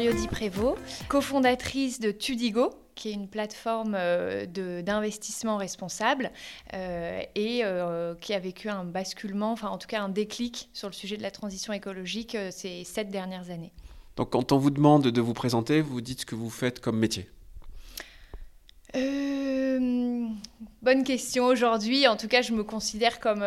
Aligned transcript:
Yodi 0.00 0.28
Prévost, 0.28 0.78
cofondatrice 1.08 2.00
de 2.00 2.10
Tudigo, 2.10 2.70
qui 2.94 3.10
est 3.10 3.12
une 3.12 3.28
plateforme 3.28 3.94
euh, 3.96 4.46
d'investissement 4.46 5.56
responsable 5.56 6.30
euh, 6.74 7.20
et 7.34 7.60
euh, 7.64 8.14
qui 8.20 8.34
a 8.34 8.38
vécu 8.38 8.68
un 8.68 8.84
basculement, 8.84 9.52
enfin 9.52 9.68
en 9.68 9.78
tout 9.78 9.86
cas 9.86 10.00
un 10.00 10.08
déclic 10.08 10.68
sur 10.72 10.88
le 10.88 10.94
sujet 10.94 11.16
de 11.16 11.22
la 11.22 11.30
transition 11.30 11.72
écologique 11.72 12.36
ces 12.50 12.84
sept 12.84 13.10
dernières 13.10 13.50
années. 13.50 13.72
Donc 14.16 14.30
quand 14.30 14.52
on 14.52 14.58
vous 14.58 14.70
demande 14.70 15.08
de 15.08 15.20
vous 15.20 15.34
présenter, 15.34 15.80
vous 15.80 16.00
dites 16.00 16.20
ce 16.20 16.26
que 16.26 16.34
vous 16.34 16.50
faites 16.50 16.80
comme 16.80 16.98
métier 16.98 17.28
Bonne 20.82 21.04
question 21.04 21.44
aujourd'hui. 21.44 22.08
En 22.08 22.16
tout 22.16 22.28
cas, 22.28 22.42
je 22.42 22.52
me 22.52 22.64
considère 22.64 23.20
comme 23.20 23.44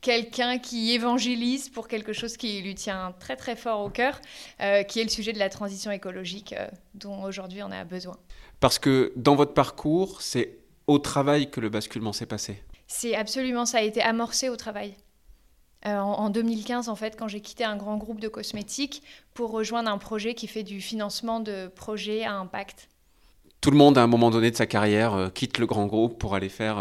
quelqu'un 0.00 0.58
qui 0.58 0.92
évangélise 0.92 1.68
pour 1.68 1.88
quelque 1.88 2.12
chose 2.12 2.36
qui 2.36 2.60
lui 2.62 2.74
tient 2.74 3.14
très 3.18 3.36
très 3.36 3.56
fort 3.56 3.80
au 3.80 3.90
cœur, 3.90 4.20
euh, 4.60 4.82
qui 4.82 5.00
est 5.00 5.04
le 5.04 5.10
sujet 5.10 5.32
de 5.32 5.38
la 5.38 5.48
transition 5.48 5.90
écologique 5.90 6.54
euh, 6.54 6.66
dont 6.94 7.22
aujourd'hui 7.24 7.62
on 7.62 7.70
a 7.70 7.84
besoin. 7.84 8.16
Parce 8.60 8.78
que 8.78 9.12
dans 9.16 9.36
votre 9.36 9.54
parcours, 9.54 10.22
c'est 10.22 10.58
au 10.86 10.98
travail 10.98 11.50
que 11.50 11.60
le 11.60 11.68
basculement 11.68 12.12
s'est 12.12 12.26
passé. 12.26 12.62
C'est 12.86 13.14
absolument 13.14 13.66
ça, 13.66 13.78
a 13.78 13.82
été 13.82 14.02
amorcé 14.02 14.48
au 14.48 14.56
travail. 14.56 14.94
Euh, 15.86 15.96
en, 15.96 16.24
en, 16.24 16.30
2015, 16.30 16.88
en 16.88 16.96
fait, 16.96 17.16
quand 17.18 17.28
j'ai 17.28 17.40
quitté 17.40 17.64
un 17.64 17.76
grand 17.76 17.96
groupe 17.96 18.20
de 18.20 18.28
cosmétiques 18.28 19.02
pour 19.32 19.50
rejoindre 19.50 19.90
un 19.90 19.98
projet 19.98 20.34
qui 20.34 20.46
fait 20.46 20.62
du 20.62 20.80
financement 20.80 21.40
de 21.40 21.68
projets 21.68 22.24
à 22.24 22.34
impact 22.34 22.88
tout 23.62 23.70
le 23.70 23.76
monde, 23.76 23.98
à 23.98 24.02
un 24.02 24.06
moment 24.06 24.30
donné 24.30 24.50
de 24.50 24.56
sa 24.56 24.64
carrière, 24.64 25.32
quitte 25.34 25.58
le 25.58 25.66
grand 25.66 25.84
groupe 25.84 26.18
pour 26.18 26.34
aller 26.34 26.48
faire 26.48 26.76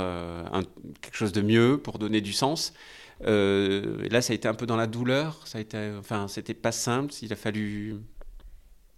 quelque 1.02 1.17
chose 1.17 1.33
de 1.33 1.42
mieux, 1.42 1.78
pour 1.78 2.00
donner 2.00 2.22
du 2.22 2.31
sens. 2.31 2.72
Euh, 3.25 4.08
là, 4.09 4.22
ça 4.22 4.34
a 4.34 4.36
été 4.36 4.48
un 4.48 4.53
peu 4.53 4.66
dans 4.66 4.78
la 4.78 4.88
douleur. 4.88 5.45
Ça 5.48 5.58
a 5.58 5.62
été, 5.62 5.92
enfin, 5.98 6.28
c'était 6.28 6.53
pas 6.53 6.72
simple. 6.72 7.14
Il 7.22 7.31
a 7.34 7.36
fallu. 7.36 7.98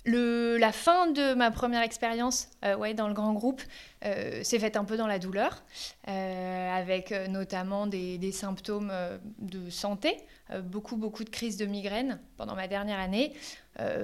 La 0.05 0.71
fin 0.71 1.07
de 1.11 1.35
ma 1.35 1.51
première 1.51 1.83
expérience 1.83 2.49
euh, 2.65 2.75
ouais, 2.75 2.95
dans 2.95 3.07
le 3.07 3.13
grand 3.13 3.33
groupe 3.33 3.61
euh, 4.03 4.43
s'est 4.43 4.57
faite 4.57 4.75
un 4.75 4.83
peu 4.83 4.97
dans 4.97 5.05
la 5.05 5.19
douleur, 5.19 5.63
avec 6.05 7.13
notamment 7.29 7.85
des, 7.85 8.17
des 8.17 8.31
symptômes 8.31 8.91
de 9.39 9.69
santé, 9.69 10.17
beaucoup, 10.63 10.97
beaucoup 10.97 11.23
de 11.23 11.29
crises 11.29 11.57
de 11.57 11.65
migraine 11.65 12.19
pendant 12.37 12.55
ma 12.55 12.67
dernière 12.67 12.99
année, 12.99 13.33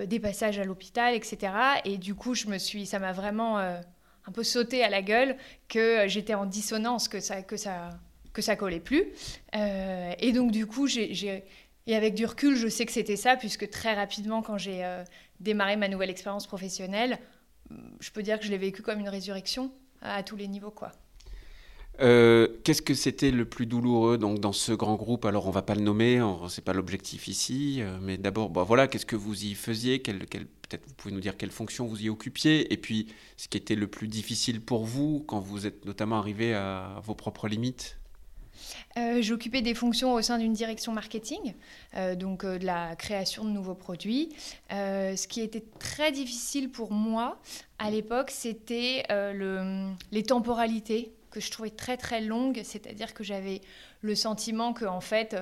des 0.05 0.19
passages 0.19 0.59
à 0.59 0.65
l'hôpital, 0.65 1.15
etc. 1.15 1.53
Et 1.85 1.97
du 1.97 2.13
coup, 2.13 2.35
je 2.35 2.47
me 2.47 2.59
suis, 2.59 2.85
ça 2.85 2.99
m'a 2.99 3.11
vraiment 3.11 3.57
un 3.57 4.31
peu 4.31 4.43
sauté 4.43 4.83
à 4.83 4.89
la 4.89 5.01
gueule 5.01 5.35
que 5.67 6.07
j'étais 6.07 6.35
en 6.35 6.45
dissonance, 6.45 7.07
que 7.07 7.19
ça, 7.19 7.41
que 7.41 7.57
ça, 7.57 7.89
que 8.37 8.43
ça 8.43 8.55
collait 8.55 8.79
plus. 8.79 9.03
Euh, 9.55 10.13
et 10.19 10.31
donc, 10.31 10.51
du 10.51 10.67
coup, 10.67 10.87
j'ai. 10.87 11.43
Et 11.89 11.95
avec 11.95 12.13
du 12.15 12.25
recul, 12.25 12.55
je 12.55 12.67
sais 12.67 12.85
que 12.85 12.91
c'était 12.91 13.15
ça, 13.15 13.35
puisque 13.37 13.69
très 13.69 13.93
rapidement, 13.93 14.41
quand 14.41 14.57
j'ai 14.57 14.83
euh, 14.83 15.03
démarré 15.39 15.77
ma 15.77 15.87
nouvelle 15.87 16.09
expérience 16.09 16.45
professionnelle, 16.45 17.17
je 17.99 18.11
peux 18.11 18.21
dire 18.21 18.39
que 18.39 18.45
je 18.45 18.51
l'ai 18.51 18.57
vécu 18.57 18.81
comme 18.81 18.99
une 18.99 19.09
résurrection 19.09 19.71
à, 20.01 20.21
tous 20.21 20.35
les 20.35 20.47
niveaux. 20.47 20.69
quoi. 20.69 20.91
Euh, 22.01 22.47
qu'est-ce 22.63 22.81
que 22.81 22.93
c'était 22.93 23.31
le 23.31 23.45
plus 23.45 23.65
douloureux 23.65 24.17
donc, 24.17 24.39
dans 24.39 24.51
ce 24.51 24.73
grand 24.73 24.95
groupe? 24.95 25.23
Alors, 25.25 25.47
on 25.47 25.51
va 25.51 25.61
pas 25.61 25.75
le 25.75 25.81
nommer, 25.81 26.19
ce 26.49 26.59
n'est 26.59 26.63
pas 26.63 26.73
l'objectif 26.73 27.29
ici, 27.29 27.81
mais 28.01 28.17
d'abord, 28.17 28.49
bah, 28.49 28.63
voilà, 28.63 28.87
qu'est-ce 28.87 29.05
que 29.05 29.15
vous 29.15 29.45
y 29.45 29.55
faisiez? 29.55 29.99
Peut-être 29.99 30.85
vous 30.85 30.93
pouvez 30.93 31.13
nous 31.13 31.21
dire 31.21 31.37
quelle 31.37 31.51
fonction 31.51 31.87
vous 31.87 32.03
y 32.03 32.09
occupiez, 32.09 32.71
et 32.73 32.77
puis 32.77 33.07
ce 33.37 33.47
qui 33.47 33.57
était 33.57 33.75
le 33.75 33.87
plus 33.87 34.09
difficile 34.09 34.59
pour 34.59 34.85
vous 34.85 35.23
quand 35.25 35.39
vous 35.39 35.65
êtes 35.65 35.85
notamment 35.85 36.19
arrivé 36.19 36.53
à 36.53 37.01
vos 37.03 37.15
propres 37.15 37.47
limites? 37.47 37.96
Euh, 38.97 39.21
J'occupais 39.21 39.61
des 39.61 39.73
fonctions 39.73 40.13
au 40.13 40.21
sein 40.21 40.37
d'une 40.37 40.53
direction 40.53 40.91
marketing, 40.91 41.53
euh, 41.95 42.15
donc 42.15 42.43
euh, 42.43 42.57
de 42.57 42.65
la 42.65 42.95
création 42.95 43.43
de 43.43 43.49
nouveaux 43.49 43.75
produits. 43.75 44.29
ce 44.69 45.27
qui 45.27 45.41
était 45.41 45.63
très 45.79 46.11
difficile 46.11 46.69
pour 46.71 46.91
moi 46.91 47.39
à 47.79 47.91
l'époque, 47.91 48.31
c'était 48.31 49.03
le, 49.09 49.91
les 50.11 50.23
temporalités 50.23 51.13
que 51.29 51.39
je 51.39 51.51
trouvais 51.51 51.69
très 51.69 51.97
très 51.97 52.21
longues, 52.21 52.61
c'est-à-dire 52.63 53.13
que 53.13 53.23
j'avais 53.23 53.61
le 54.01 54.15
sentiment 54.15 54.73
que 54.73 54.85
en 54.85 55.01
fait 55.01 55.35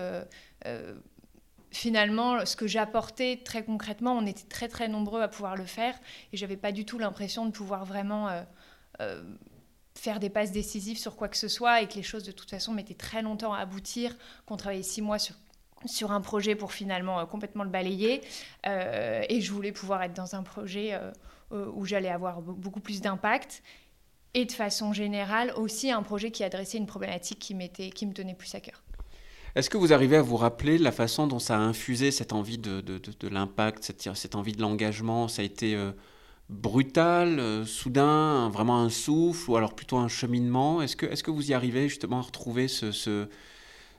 finalement, 1.71 2.45
ce 2.45 2.55
que 2.55 2.67
j'apportais 2.67 3.41
très 3.43 3.63
concrètement, 3.63 4.17
on 4.17 4.25
était 4.25 4.47
très 4.47 4.67
très 4.67 4.87
nombreux 4.87 5.21
à 5.21 5.27
pouvoir 5.27 5.55
le 5.55 5.65
faire 5.65 5.97
et 6.33 6.37
j'avais 6.37 6.57
pas 6.57 6.71
du 6.71 6.85
tout 6.85 6.97
l'impression 6.97 7.45
de 7.45 7.51
pouvoir 7.51 7.85
vraiment 7.85 8.27
faire 9.97 10.19
des 10.19 10.29
passes 10.29 10.51
décisives 10.51 10.97
sur 10.97 11.15
quoi 11.15 11.27
que 11.27 11.37
ce 11.37 11.47
soit 11.47 11.81
et 11.81 11.87
que 11.87 11.95
les 11.95 12.03
choses 12.03 12.23
de 12.23 12.31
toute 12.31 12.49
façon 12.49 12.73
mettaient 12.73 12.93
très 12.93 13.21
longtemps 13.21 13.53
à 13.53 13.59
aboutir, 13.59 14.15
qu'on 14.45 14.57
travaillait 14.57 14.83
six 14.83 15.01
mois 15.01 15.19
sur, 15.19 15.35
sur 15.85 16.11
un 16.11 16.21
projet 16.21 16.55
pour 16.55 16.73
finalement 16.73 17.19
euh, 17.19 17.25
complètement 17.25 17.63
le 17.63 17.69
balayer. 17.69 18.21
Euh, 18.67 19.23
et 19.29 19.41
je 19.41 19.51
voulais 19.51 19.71
pouvoir 19.71 20.03
être 20.03 20.13
dans 20.13 20.35
un 20.35 20.43
projet 20.43 20.93
euh, 20.93 21.71
où 21.73 21.85
j'allais 21.85 22.09
avoir 22.09 22.41
beaucoup 22.41 22.81
plus 22.81 23.01
d'impact. 23.01 23.63
Et 24.33 24.43
de 24.43 24.51
façon 24.51 24.91
générale, 24.91 25.53
aussi 25.55 25.91
un 25.91 26.03
projet 26.03 26.29
qui 26.29 26.43
adressait 26.43 26.77
une 26.77 26.87
problématique 26.87 27.39
qui, 27.39 27.55
qui 27.91 28.05
me 28.05 28.13
tenait 28.13 28.33
plus 28.33 28.53
à 28.53 28.59
cœur. 28.59 28.83
Est-ce 29.55 29.69
que 29.69 29.77
vous 29.77 29.93
arrivez 29.93 30.17
à 30.17 30.21
vous 30.21 30.35
rappeler 30.35 30.77
la 30.77 30.91
façon 30.91 31.27
dont 31.27 31.39
ça 31.39 31.55
a 31.55 31.59
infusé 31.59 32.11
cette 32.11 32.33
envie 32.33 32.57
de, 32.57 32.81
de, 32.81 33.27
l'impact, 33.29 33.85
cette, 33.85 34.13
cette, 34.13 34.35
envie 34.35 34.51
de 34.51 34.61
l'engagement? 34.61 35.29
Ça 35.29 35.41
a 35.41 35.45
été 35.45 35.77
brutal, 36.49 37.39
euh, 37.39 37.65
soudain, 37.65 38.49
vraiment 38.49 38.79
un 38.79 38.89
souffle, 38.89 39.49
ou 39.49 39.55
alors 39.55 39.73
plutôt 39.73 39.97
un 39.97 40.07
cheminement? 40.07 40.81
Est-ce 40.81 40.95
que, 40.95 41.05
est 41.05 41.21
que 41.21 41.31
vous 41.31 41.51
y 41.51 41.53
arrivez 41.53 41.89
justement 41.89 42.19
à 42.19 42.21
retrouver 42.21 42.67
ce, 42.67 42.91
ce, 42.91 43.27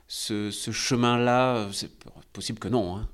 ce, 0.07 0.71
chemin-là? 0.71 1.69
C'est 1.73 1.91
possible 2.31 2.59
que 2.59 2.67
non. 2.67 2.97
Hein. 2.97 3.07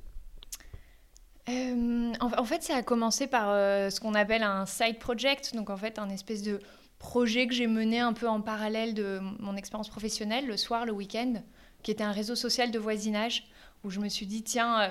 Euh, 1.49 2.13
en, 2.21 2.45
fait, 2.45 2.63
ça 2.63 2.77
a 2.77 2.83
commencé 2.83 3.27
par 3.27 3.49
euh, 3.49 3.89
ce 3.89 3.99
qu'on 3.99 4.13
appelle 4.13 4.43
un 4.43 4.65
side 4.65 4.99
project, 4.99 5.55
donc 5.55 5.69
en 5.69 5.77
fait 5.77 5.99
un 5.99 6.09
espèce 6.09 6.41
de 6.41 6.61
projet 6.99 7.47
que 7.47 7.53
j'ai 7.53 7.67
mené 7.67 7.99
un 7.99 8.13
peu 8.13 8.29
en 8.29 8.39
parallèle 8.39 8.93
de 8.93 9.19
mon 9.39 9.57
expérience 9.57 9.89
professionnelle, 9.89 10.47
le 10.47 10.55
soir, 10.55 10.85
le 10.85 10.93
week-end, 10.93 11.33
qui 11.81 11.91
était 11.91 12.03
un 12.03 12.13
réseau 12.13 12.35
social 12.35 12.71
de 12.71 12.79
voisinage, 12.79 13.45
où 13.83 13.89
je 13.89 13.99
me 13.99 14.07
suis 14.07 14.25
dit, 14.25 14.41
tiens, 14.41 14.89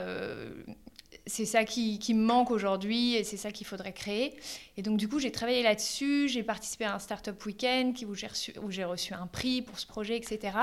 c'est 1.26 1.46
ça 1.46 1.64
qui, 1.64 1.98
me 2.14 2.24
manque 2.24 2.50
aujourd'hui 2.50 3.14
et 3.14 3.24
c'est 3.24 3.36
ça 3.36 3.52
qu'il 3.52 3.66
faudrait 3.66 3.92
créer. 3.92 4.34
Et 4.76 4.82
donc, 4.82 4.96
du 4.96 5.08
coup, 5.08 5.18
j'ai 5.18 5.30
travaillé 5.30 5.62
là-dessus. 5.62 6.28
J'ai 6.28 6.42
participé 6.42 6.84
à 6.84 6.94
un 6.94 6.98
Startup 6.98 7.44
Weekend 7.44 7.96
où 8.08 8.14
j'ai 8.14 8.26
reçu, 8.26 8.52
où 8.62 8.70
j'ai 8.70 8.84
reçu 8.84 9.14
un 9.14 9.26
prix 9.26 9.62
pour 9.62 9.78
ce 9.78 9.86
projet, 9.86 10.16
etc. 10.16 10.56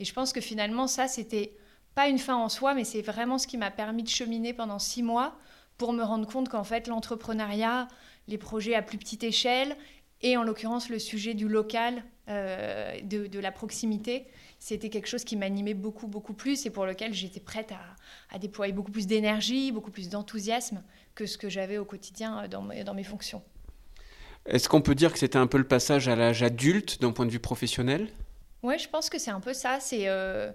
Et 0.00 0.04
je 0.04 0.12
pense 0.12 0.32
que 0.32 0.40
finalement, 0.40 0.86
ça, 0.86 1.08
c'était 1.08 1.52
pas 1.94 2.08
une 2.08 2.18
fin 2.18 2.36
en 2.36 2.48
soi, 2.48 2.74
mais 2.74 2.84
c'est 2.84 3.02
vraiment 3.02 3.38
ce 3.38 3.46
qui 3.46 3.58
m'a 3.58 3.70
permis 3.70 4.02
de 4.02 4.08
cheminer 4.08 4.52
pendant 4.52 4.78
six 4.78 5.02
mois 5.02 5.36
pour 5.76 5.92
me 5.92 6.02
rendre 6.02 6.26
compte 6.26 6.48
qu'en 6.48 6.64
fait, 6.64 6.88
l'entrepreneuriat, 6.88 7.88
les 8.28 8.38
projets 8.38 8.74
à 8.74 8.82
plus 8.82 8.98
petite 8.98 9.24
échelle 9.24 9.76
et 10.22 10.36
en 10.36 10.42
l'occurrence 10.42 10.88
le 10.88 10.98
sujet 10.98 11.34
du 11.34 11.48
local, 11.48 12.02
euh, 12.28 13.00
de, 13.02 13.38
la 13.38 13.52
proximité, 13.52 14.26
c'était 14.58 14.90
quelque 14.90 15.06
chose 15.06 15.24
qui 15.24 15.36
m'animait 15.36 15.74
beaucoup, 15.74 16.06
beaucoup 16.06 16.34
plus 16.34 16.66
et 16.66 16.70
pour 16.70 16.86
lequel 16.86 17.14
j'étais 17.14 17.40
prête 17.40 17.72
à, 18.32 18.38
déployer 18.38 18.72
beaucoup 18.72 18.90
plus 18.90 19.06
d'énergie, 19.06 19.72
beaucoup 19.72 19.90
plus 19.90 20.08
d'enthousiasme 20.08 20.82
que 21.14 21.26
ce 21.26 21.38
que 21.38 21.48
j'avais 21.48 21.78
au 21.78 21.84
quotidien 21.84 22.44
euh, 22.44 22.48
dans, 22.48 22.62
dans 22.84 22.94
mes 22.94 23.04
fonctions. 23.04 23.42
Est-ce 24.46 24.68
qu'on 24.68 24.80
peut 24.80 24.94
dire 24.94 25.12
que 25.12 25.18
c'était 25.18 25.38
un 25.38 25.46
peu 25.46 25.58
le 25.58 25.66
passage 25.66 26.08
à 26.08 26.16
l'âge 26.16 26.42
adulte 26.42 27.00
d'un 27.00 27.12
point 27.12 27.26
de 27.26 27.30
vue 27.30 27.40
professionnel? 27.40 28.08
Oui, 28.62 28.78
je 28.78 28.88
pense 28.88 29.10
que 29.10 29.18
c'est 29.18 29.30
un 29.30 29.40
peu 29.40 29.52
ça. 29.52 29.78
C'est 29.80 30.08
euh, 30.08 30.50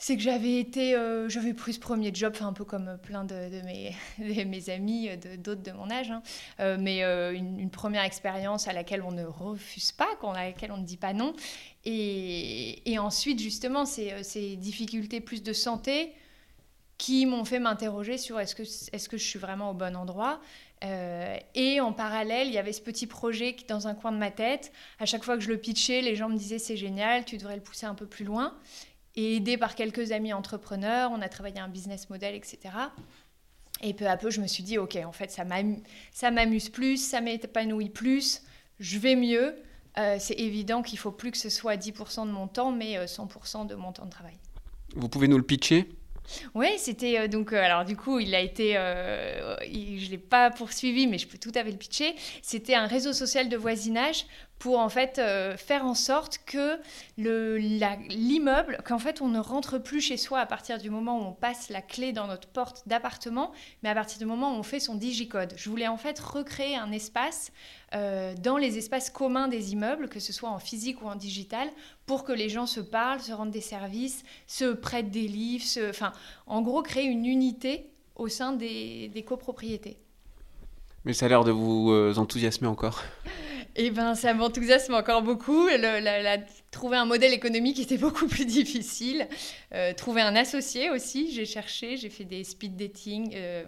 c'est 0.00 0.16
que 0.16 0.22
j'avais 0.22 0.58
été, 0.58 0.94
euh, 0.94 1.28
j'avais 1.28 1.52
pris 1.52 1.74
ce 1.74 1.78
premier 1.78 2.10
job, 2.12 2.34
un 2.40 2.54
peu 2.54 2.64
comme 2.64 2.96
plein 3.02 3.22
de, 3.22 3.34
mes, 3.66 3.94
mes, 4.46 4.70
amis, 4.70 5.10
d'autres 5.36 5.62
de, 5.62 5.72
mon 5.72 5.90
âge, 5.90 6.10
hein. 6.10 6.22
euh, 6.58 6.78
mais 6.80 7.04
euh, 7.04 7.34
une, 7.34 7.68
première 7.68 8.02
expérience 8.02 8.66
à 8.66 8.72
laquelle 8.72 9.02
on 9.02 9.12
ne 9.12 9.26
refuse 9.26 9.92
pas, 9.92 10.08
à 10.22 10.44
laquelle 10.46 10.72
on 10.72 10.78
ne 10.78 10.86
dit 10.86 10.96
pas 10.96 11.12
non. 11.12 11.34
Et, 11.84 12.90
et 12.90 12.98
ensuite, 12.98 13.40
justement, 13.40 13.84
ces, 13.84 14.22
ces, 14.22 14.56
difficultés 14.56 15.20
plus 15.20 15.42
de 15.42 15.52
santé 15.52 16.14
qui 16.96 17.26
m'ont 17.26 17.44
fait 17.44 17.58
m'interroger 17.58 18.16
sur 18.16 18.40
est-ce 18.40 18.54
que, 18.54 18.62
est-ce 18.62 19.06
que 19.06 19.18
je 19.18 19.24
suis 19.24 19.38
vraiment 19.38 19.70
au 19.70 19.74
bon 19.74 19.94
endroit. 19.96 20.40
et 20.82 21.80
en 21.80 21.92
parallèle, 21.92 22.48
il 22.48 22.54
y 22.54 22.58
avait 22.58 22.72
ce 22.72 22.80
petit 22.80 23.06
projet 23.06 23.54
qui, 23.54 23.66
dans 23.66 23.86
un 23.86 23.94
coin 23.94 24.12
de 24.12 24.18
ma 24.18 24.30
tête, 24.30 24.72
à 24.98 25.04
chaque 25.04 25.24
fois 25.24 25.36
que 25.36 25.42
je 25.42 25.50
le 25.50 25.58
pitchais, 25.58 26.00
les 26.00 26.16
gens 26.16 26.30
me 26.30 26.38
disaient 26.38 26.58
c'est 26.58 26.78
génial, 26.78 27.26
tu 27.26 27.36
devrais 27.36 27.56
le 27.56 27.62
pousser 27.62 27.84
un 27.84 27.94
peu 27.94 28.06
plus 28.06 28.24
loin. 28.24 28.54
Et 29.16 29.36
aidé 29.36 29.56
par 29.56 29.74
quelques 29.74 30.12
amis 30.12 30.32
entrepreneurs, 30.32 31.10
on 31.12 31.20
a 31.20 31.28
travaillé 31.28 31.58
un 31.58 31.68
business 31.68 32.10
model, 32.10 32.34
etc. 32.34 32.58
Et 33.82 33.94
peu 33.94 34.06
à 34.06 34.16
peu, 34.16 34.30
je 34.30 34.40
me 34.40 34.46
suis 34.46 34.62
dit, 34.62 34.78
OK, 34.78 34.96
en 35.04 35.12
fait, 35.12 35.30
ça 35.30 36.30
m'amuse 36.30 36.68
plus, 36.68 36.96
ça 36.96 37.20
m'épanouit 37.20 37.90
plus, 37.90 38.42
je 38.78 38.98
vais 38.98 39.16
mieux. 39.16 39.54
Euh, 39.98 40.16
c'est 40.18 40.38
évident 40.38 40.82
qu'il 40.82 40.98
faut 40.98 41.10
plus 41.10 41.30
que 41.30 41.38
ce 41.38 41.48
soit 41.48 41.76
10% 41.76 42.26
de 42.26 42.32
mon 42.32 42.46
temps, 42.46 42.72
mais 42.72 43.04
100% 43.04 43.62
euh, 43.62 43.64
de 43.64 43.74
mon 43.74 43.92
temps 43.92 44.04
de 44.04 44.10
travail. 44.10 44.36
Vous 44.94 45.08
pouvez 45.08 45.28
nous 45.28 45.36
le 45.36 45.42
pitcher? 45.42 45.88
Oui, 46.54 46.68
c'était 46.78 47.18
euh, 47.18 47.28
donc 47.28 47.52
alors 47.52 47.84
du 47.84 47.96
coup 47.96 48.20
il 48.20 48.36
a 48.36 48.40
été, 48.40 48.74
je 48.74 50.10
l'ai 50.10 50.18
pas 50.18 50.50
poursuivi, 50.50 51.08
mais 51.08 51.18
je 51.18 51.26
peux 51.26 51.38
tout 51.38 51.50
à 51.54 51.64
fait 51.64 51.72
le 51.72 51.76
pitcher. 51.76 52.14
C'était 52.42 52.74
un 52.74 52.86
réseau 52.86 53.12
social 53.12 53.48
de 53.48 53.56
voisinage 53.56 54.26
pour 54.60 54.78
en 54.78 54.90
fait 54.90 55.18
euh, 55.18 55.56
faire 55.56 55.86
en 55.86 55.94
sorte 55.94 56.38
que 56.44 56.78
l'immeuble, 57.16 58.78
qu'en 58.84 58.98
fait 58.98 59.22
on 59.22 59.28
ne 59.28 59.40
rentre 59.40 59.78
plus 59.78 60.02
chez 60.02 60.18
soi 60.18 60.38
à 60.38 60.46
partir 60.46 60.76
du 60.76 60.90
moment 60.90 61.18
où 61.18 61.22
on 61.22 61.32
passe 61.32 61.70
la 61.70 61.80
clé 61.80 62.12
dans 62.12 62.26
notre 62.26 62.46
porte 62.46 62.86
d'appartement, 62.86 63.52
mais 63.82 63.88
à 63.88 63.94
partir 63.94 64.18
du 64.18 64.26
moment 64.26 64.54
où 64.54 64.58
on 64.58 64.62
fait 64.62 64.78
son 64.78 64.96
digicode. 64.96 65.54
Je 65.56 65.70
voulais 65.70 65.88
en 65.88 65.96
fait 65.96 66.18
recréer 66.20 66.76
un 66.76 66.92
espace 66.92 67.52
euh, 67.94 68.34
dans 68.34 68.58
les 68.58 68.76
espaces 68.76 69.08
communs 69.08 69.48
des 69.48 69.72
immeubles, 69.72 70.10
que 70.10 70.20
ce 70.20 70.32
soit 70.32 70.50
en 70.50 70.58
physique 70.58 71.02
ou 71.02 71.06
en 71.06 71.16
digital, 71.16 71.70
pour 72.04 72.24
que 72.24 72.32
les 72.32 72.50
gens 72.50 72.66
se 72.66 72.80
parlent, 72.80 73.20
se 73.20 73.32
rendent 73.32 73.50
des 73.50 73.62
services, 73.62 74.24
se 74.46 74.74
prêtent 74.74 75.10
des 75.10 75.26
livres, 75.26 75.64
enfin 75.88 76.12
en 76.46 76.60
gros 76.60 76.82
créer 76.82 77.06
une 77.06 77.24
unité 77.24 77.90
au 78.14 78.28
sein 78.28 78.52
des 78.52 79.24
copropriétés. 79.26 79.96
Mais 81.06 81.14
ça 81.14 81.26
a 81.26 81.28
l'air 81.30 81.44
de 81.44 81.50
vous 81.50 81.90
euh, 81.92 82.12
enthousiasmer 82.16 82.68
encore. 82.68 83.02
Eh 83.76 83.90
bien, 83.90 84.14
ça 84.14 84.34
m'enthousiasme 84.34 84.94
encore 84.94 85.22
beaucoup. 85.22 85.68
trouver 86.70 86.96
un 86.96 87.04
modèle 87.04 87.32
économique 87.32 87.78
était 87.78 87.98
beaucoup 87.98 88.26
plus 88.26 88.44
difficile. 88.44 89.28
Euh, 89.74 89.92
trouver 89.94 90.22
un 90.22 90.34
associé 90.34 90.90
aussi, 90.90 91.32
j'ai 91.32 91.46
cherché, 91.46 91.96
j'ai 91.96 92.10
fait 92.10 92.24
des 92.24 92.44
speed 92.44 92.76
dating 92.76 93.32
euh, 93.34 93.64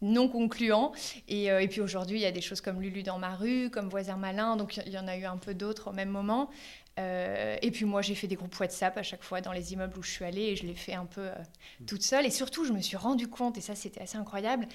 non 0.00 0.28
concluants. 0.28 0.92
Et, 1.28 1.50
puis 1.68 1.80
aujourd'hui, 1.80 2.18
il 2.18 2.22
y 2.22 2.26
a 2.26 2.32
des 2.32 2.40
choses 2.40 2.60
comme 2.60 2.80
Lulu 2.80 3.02
dans 3.02 3.18
ma 3.18 3.34
rue, 3.34 3.70
comme 3.70 3.88
Voisin 3.88 4.16
Malin, 4.16 4.56
donc 4.56 4.76
il 4.76 4.92
y 4.92 4.98
en 4.98 5.08
a 5.08 5.16
eu 5.16 5.24
un 5.24 5.36
peu 5.36 5.54
d'autres 5.54 5.90
au 5.90 5.92
même 5.92 6.08
moment. 6.08 6.50
et 6.98 7.70
puis 7.72 7.84
moi, 7.84 8.02
j'ai 8.02 8.14
fait 8.14 8.26
des 8.26 8.34
groupes 8.34 8.58
WhatsApp 8.58 8.96
à 8.96 9.02
chaque 9.02 9.22
fois 9.22 9.40
dans 9.40 9.52
les 9.52 9.72
immeubles 9.72 9.96
où 9.98 10.02
je 10.02 10.10
suis 10.10 10.24
allée 10.24 10.44
et 10.44 10.56
je 10.56 10.66
l'ai 10.66 10.74
fait 10.74 10.94
un 10.94 11.06
peu 11.06 11.28
toute 11.86 12.02
seule. 12.02 12.26
Et 12.26 12.30
surtout, 12.30 12.64
je 12.64 12.72
me 12.72 12.80
suis 12.80 12.96
rendu 12.96 13.28
compte, 13.28 13.56
et 13.58 13.60
ça 13.60 13.74
c'était 13.74 14.00
assez 14.00 14.16
incroyable, 14.18 14.66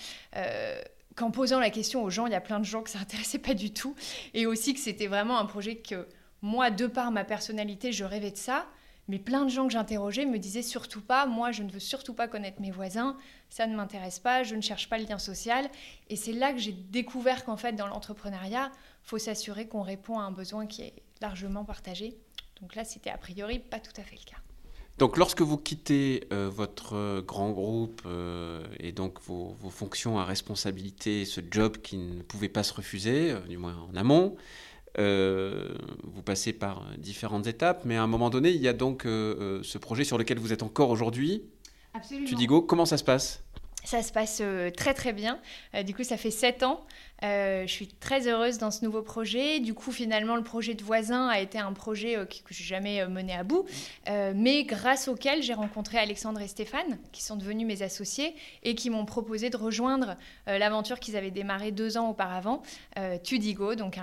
qu'en 1.16 1.32
posant 1.32 1.60
la 1.60 1.70
question 1.70 2.04
aux 2.04 2.10
gens, 2.10 2.26
il 2.26 2.32
y 2.32 2.36
a 2.36 2.42
plein 2.42 2.60
de 2.60 2.66
gens 2.66 2.82
que 2.82 2.90
ça 2.90 3.00
intéressait 3.00 3.40
pas 3.40 3.54
du 3.54 3.74
tout. 3.74 3.96
Et 4.34 4.46
aussi 4.46 4.74
que 4.74 4.80
c'était 4.80 5.08
vraiment 5.08 5.40
un 5.40 5.46
projet 5.46 5.78
que 5.78 6.08
moi, 6.42 6.72
de 6.72 6.88
par 6.88 7.12
ma 7.12 7.24
personnalité, 7.24 7.92
je 7.92 8.04
rêvais 8.04 8.32
de 8.32 8.38
ça. 8.38 8.66
Mais 9.08 9.20
plein 9.20 9.44
de 9.44 9.50
gens 9.50 9.68
que 9.68 9.74
j'interrogeais 9.74 10.26
me 10.26 10.38
disaient 10.38 10.62
surtout 10.62 11.02
pas, 11.02 11.26
moi 11.26 11.52
je 11.52 11.64
ne 11.64 11.72
veux 11.72 11.80
surtout 11.80 12.14
pas 12.14 12.28
connaître 12.28 12.62
mes 12.62 12.72
voisins, 12.72 13.18
ça 13.50 13.68
ne 13.68 13.76
m'intéresse 13.76 14.20
pas, 14.20 14.44
je 14.44 14.56
ne 14.56 14.62
cherche 14.62 14.88
pas 14.88 14.98
le 14.98 15.06
lien 15.06 15.18
social. 15.18 15.70
Et 16.10 16.16
c'est 16.16 16.32
là 16.32 16.54
que 16.54 16.60
j'ai 16.60 16.72
découvert 16.72 17.44
qu'en 17.44 17.58
fait 17.58 17.74
dans 17.74 17.88
l'entrepreneuriat, 17.88 18.72
faut 19.04 19.18
s'assurer 19.18 19.68
qu'on 19.68 19.82
répond 19.82 20.20
à 20.20 20.24
un 20.24 20.32
besoin 20.32 20.66
qui 20.68 20.84
est 20.84 20.94
largement 21.20 21.66
partagé. 21.66 22.16
Donc 22.62 22.76
là, 22.76 22.86
c'était 22.86 23.10
a 23.10 23.18
priori 23.18 23.60
pas 23.60 23.80
tout 23.80 24.00
à 24.00 24.04
fait 24.04 24.16
le 24.16 24.24
cas. 24.24 24.38
Donc 25.02 25.18
lorsque 25.18 25.42
vous 25.42 25.58
quittez 25.58 26.28
euh, 26.32 26.48
votre 26.48 26.96
euh, 26.96 27.22
grand 27.24 27.50
groupe 27.50 28.04
euh, 28.06 28.64
et 28.80 28.92
donc 28.92 29.20
vos, 29.26 29.56
fonctions 29.72 30.20
à 30.20 30.26
responsabilité, 30.26 31.26
ce 31.26 31.42
job 31.50 31.78
qui 31.78 31.98
ne 31.98 32.22
pouvait 32.22 32.50
pas 32.50 32.62
se 32.62 32.72
refuser, 32.72 33.34
du 33.50 33.58
moins 33.58 33.76
en 33.92 33.96
amont, 33.98 34.36
vous 34.96 36.22
passez 36.24 36.54
par 36.54 36.86
différentes 37.00 37.48
étapes, 37.48 37.82
mais 37.84 37.98
à 37.98 38.04
un 38.04 38.08
moment 38.08 38.30
donné, 38.30 38.52
il 38.52 38.62
y 38.62 38.68
a 38.68 38.74
donc 38.74 39.02
ce 39.06 39.78
projet 39.80 40.04
sur 40.04 40.20
lequel 40.20 40.38
vous 40.38 40.54
êtes 40.54 40.62
encore 40.62 40.92
aujourd'hui. 40.92 41.42
Absolument. 41.96 42.28
Tu 42.28 42.36
dis 42.36 42.46
go, 42.46 42.62
comment 42.62 42.86
ça 42.86 42.98
se 42.98 43.04
passe? 43.04 43.42
Ça 43.84 44.04
se 44.04 44.12
passe 44.12 44.42
très 44.78 44.94
très 44.94 45.14
bien. 45.14 45.40
du 45.86 45.96
coup, 45.96 46.04
ça 46.04 46.18
fait 46.18 46.32
sept 46.32 46.64
ans 46.64 46.86
euh, 47.24 47.68
je 47.68 47.72
suis 47.72 47.88
très 47.88 48.28
heureuse 48.28 48.58
dans 48.58 48.72
ce 48.72 48.84
nouveau 48.84 49.02
projet. 49.02 49.60
Du 49.60 49.74
coup, 49.74 49.92
finalement, 49.92 50.36
le 50.36 50.44
projet 50.44 50.74
de 50.74 50.84
voisin 50.84 51.28
a 51.28 51.40
été 51.40 51.60
un 51.60 51.74
projet 51.74 52.18
euh, 52.18 52.26
que, 52.26 52.36
je 52.50 52.62
n'ai 52.62 52.68
jamais 52.68 53.02
euh, 53.02 53.10
mené 53.10 53.34
à 53.34 53.44
bout, 53.44 53.66
mais 54.08 54.64
grâce 54.64 55.08
auquel 55.08 55.44
j'ai 55.44 55.54
rencontré 55.54 55.98
Alexandre 55.98 56.42
et 56.42 56.48
Stéphane, 56.48 56.98
qui 57.12 57.24
sont 57.24 57.36
devenus 57.36 57.68
mes 57.68 57.84
associés 57.84 58.36
et 58.64 58.76
qui 58.76 58.90
m'ont 58.90 59.06
proposé 59.06 59.50
de 59.50 59.58
rejoindre 59.58 60.18
l'aventure 60.48 61.00
qu'ils 61.00 61.16
avaient 61.16 61.32
démarrée 61.32 61.72
deux 61.72 61.98
ans 61.98 62.10
auparavant, 62.10 62.62
Tudigo, 63.24 63.76
donc 63.76 63.98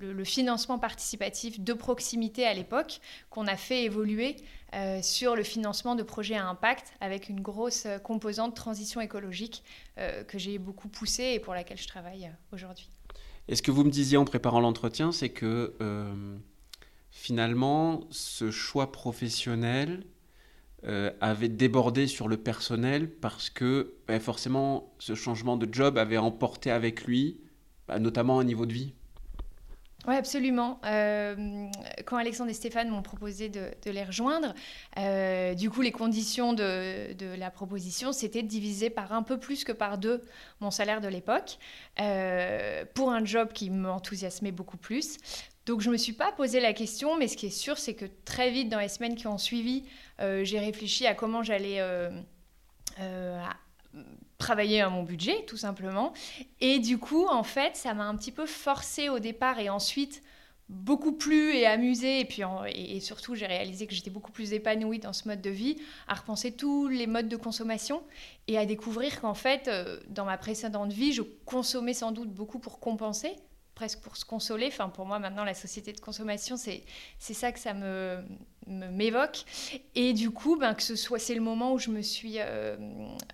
le, 0.00 0.24
financement 0.24 0.78
participatif 0.78 1.60
de 1.60 1.72
proximité 1.72 2.46
à 2.46 2.54
l'époque, 2.54 3.00
qu'on 3.30 3.46
a 3.46 3.56
fait 3.56 3.84
évoluer 3.84 4.36
sur 5.02 5.36
le 5.36 5.42
financement 5.42 5.94
de 5.94 6.02
projets 6.02 6.34
à 6.34 6.46
impact 6.48 6.92
avec 7.00 7.28
une 7.28 7.40
grosse 7.40 7.86
composante 8.02 8.54
transition 8.54 9.00
écologique 9.00 9.62
euh, 9.98 10.24
que 10.24 10.38
j'ai 10.38 10.58
beaucoup 10.58 10.88
poussé 10.88 11.32
et 11.34 11.40
pour 11.40 11.54
laquelle 11.54 11.78
je 11.78 11.86
travaille 11.86 12.26
euh, 12.26 12.54
aujourd'hui. 12.54 12.88
Et 13.48 13.56
ce 13.56 13.62
que 13.62 13.70
vous 13.70 13.84
me 13.84 13.90
disiez 13.90 14.16
en 14.16 14.24
préparant 14.24 14.60
l'entretien, 14.60 15.12
c'est 15.12 15.28
que 15.28 15.74
euh, 15.80 16.36
finalement, 17.10 18.00
ce 18.10 18.50
choix 18.50 18.92
professionnel 18.92 20.04
avait 21.22 21.48
débordé 21.48 22.06
sur 22.06 22.28
le 22.28 22.36
personnel 22.36 23.10
parce 23.10 23.48
que 23.48 23.94
ben, 24.06 24.20
forcément, 24.20 24.92
ce 24.98 25.14
changement 25.14 25.56
de 25.56 25.66
job 25.72 25.96
avait 25.96 26.18
emporté 26.18 26.70
avec 26.70 27.04
lui, 27.04 27.40
bah, 27.88 27.98
notamment 27.98 28.38
un 28.38 28.44
niveau 28.44 28.66
de 28.66 28.74
vie. 28.74 28.92
Oui, 30.06 30.16
absolument. 30.16 30.80
Euh, 30.84 31.66
quand 32.04 32.18
Alexandre 32.18 32.50
et 32.50 32.54
Stéphane 32.54 32.90
m'ont 32.90 33.02
proposé 33.02 33.48
de, 33.48 33.70
les 33.86 34.04
rejoindre, 34.04 34.54
euh, 34.98 35.54
du 35.54 35.70
coup, 35.70 35.80
les 35.80 35.92
conditions 35.92 36.52
de, 36.52 37.36
la 37.36 37.50
proposition, 37.50 38.12
c'était 38.12 38.42
de 38.42 38.48
diviser 38.48 38.90
par 38.90 39.12
un 39.12 39.22
peu 39.22 39.38
plus 39.38 39.64
que 39.64 39.72
par 39.72 39.96
deux 39.96 40.22
mon 40.60 40.70
salaire 40.70 41.00
de 41.00 41.08
l'époque, 41.08 41.58
euh, 42.00 42.84
pour 42.94 43.12
un 43.12 43.24
job 43.24 43.52
qui 43.52 43.70
m'enthousiasmait 43.70 44.52
beaucoup 44.52 44.76
plus. 44.76 45.16
Donc, 45.64 45.80
je 45.80 45.88
ne 45.88 45.92
me 45.92 45.98
suis 45.98 46.12
pas 46.12 46.32
posé 46.32 46.60
la 46.60 46.74
question, 46.74 47.16
mais 47.16 47.26
ce 47.26 47.38
qui 47.38 47.46
est 47.46 47.50
sûr, 47.50 47.78
c'est 47.78 47.94
que 47.94 48.04
très 48.26 48.50
vite, 48.50 48.68
dans 48.68 48.80
les 48.80 48.88
semaines 48.88 49.14
qui 49.14 49.26
ont 49.26 49.38
suivi, 49.38 49.84
j'ai 50.18 50.58
réfléchi 50.58 51.06
à 51.06 51.14
comment 51.14 51.42
j'allais 51.42 51.80
travailler 54.38 54.80
à 54.80 54.90
mon 54.90 55.02
budget, 55.02 55.44
tout 55.46 55.56
simplement. 55.56 56.12
Et 56.60 56.78
du 56.78 56.98
coup, 56.98 57.26
en 57.26 57.42
fait, 57.42 57.76
ça 57.76 57.94
m'a 57.94 58.04
un 58.04 58.16
petit 58.16 58.32
peu 58.32 58.46
forcé 58.46 59.08
au 59.08 59.18
départ 59.18 59.58
et 59.58 59.68
ensuite 59.68 60.22
beaucoup 60.68 61.12
plus 61.12 61.54
et 61.54 61.66
amusé 61.66 62.20
et 62.20 62.24
puis 62.24 62.42
et, 62.74 63.00
surtout 63.00 63.34
j'ai 63.34 63.44
réalisé 63.46 63.86
que 63.86 63.94
j'étais 63.94 64.10
beaucoup 64.10 64.32
plus 64.32 64.54
épanouie 64.54 64.98
dans 64.98 65.12
ce 65.12 65.28
mode 65.28 65.42
de 65.42 65.50
vie 65.50 65.76
à 66.08 66.14
repenser 66.14 66.52
tous 66.52 66.88
les 66.88 67.06
modes 67.06 67.28
de 67.28 67.36
consommation 67.36 68.02
et 68.48 68.56
à 68.56 68.64
découvrir 68.64 69.20
qu'en 69.20 69.34
fait 69.34 69.68
euh, 69.68 70.00
dans 70.08 70.24
ma 70.24 70.38
précédente 70.38 70.90
vie 70.90 71.12
je 71.12 71.20
consommais 71.44 71.92
sans 71.92 72.12
doute 72.12 72.30
beaucoup 72.30 72.58
pour 72.58 72.80
compenser 72.80 73.36
presque 73.74 74.00
pour 74.00 74.16
se 74.16 74.24
consoler. 74.24 74.66
Enfin, 74.68 74.88
pour 74.88 75.06
moi, 75.06 75.18
maintenant, 75.18 75.44
la 75.44 75.54
société 75.54 75.92
de 75.92 76.00
consommation, 76.00 76.56
c'est 76.56 76.84
ça 77.18 77.52
que 77.52 77.58
ça 77.58 77.74
me 77.74 78.24
m'évoque. 78.66 79.44
Et 79.94 80.12
du 80.12 80.30
coup, 80.30 80.56
ben, 80.56 80.74
que 80.74 80.82
ce 80.82 80.96
soit, 80.96 81.18
c'est 81.18 81.34
le 81.34 81.40
moment 81.40 81.72
où 81.72 81.78
je 81.78 81.90
me 81.90 82.02
suis 82.02 82.36
euh, 82.38 82.76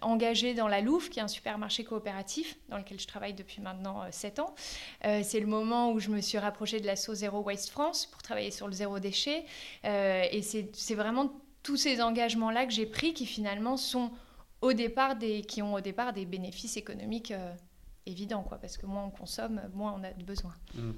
engagée 0.00 0.54
dans 0.54 0.68
la 0.68 0.80
Louve, 0.80 1.08
qui 1.08 1.18
est 1.18 1.22
un 1.22 1.28
supermarché 1.28 1.84
coopératif 1.84 2.56
dans 2.68 2.78
lequel 2.78 2.98
je 3.00 3.06
travaille 3.06 3.34
depuis 3.34 3.60
maintenant 3.60 4.02
euh, 4.02 4.08
7 4.10 4.38
ans. 4.40 4.54
Euh, 5.04 5.20
c'est 5.22 5.40
le 5.40 5.46
moment 5.46 5.92
où 5.92 6.00
je 6.00 6.10
me 6.10 6.20
suis 6.20 6.38
rapprochée 6.38 6.80
de 6.80 6.86
l'asso 6.86 7.10
Zéro 7.14 7.40
Waste 7.40 7.70
France 7.70 8.06
pour 8.06 8.22
travailler 8.22 8.50
sur 8.50 8.66
le 8.66 8.72
zéro 8.72 8.98
déchet. 8.98 9.44
et 9.84 10.42
c'est 10.42 10.94
vraiment 10.94 11.32
tous 11.62 11.76
ces 11.76 12.00
engagements-là 12.00 12.66
que 12.66 12.72
j'ai 12.72 12.86
pris 12.86 13.12
qui 13.14 13.26
finalement 13.26 13.76
sont 13.76 14.10
au 14.62 14.72
départ 14.72 15.16
des, 15.16 15.42
qui 15.42 15.62
ont 15.62 15.74
au 15.74 15.80
départ 15.80 16.12
des 16.12 16.24
bénéfices 16.24 16.76
économiques 16.76 17.32
évident, 18.06 18.42
quoi, 18.42 18.58
parce 18.58 18.76
que 18.76 18.86
moins 18.86 19.04
on 19.04 19.10
consomme, 19.10 19.60
moins 19.74 19.94
on 19.98 20.04
a 20.04 20.12
de 20.12 20.24
besoins. 20.24 20.54
Mmh. 20.74 20.90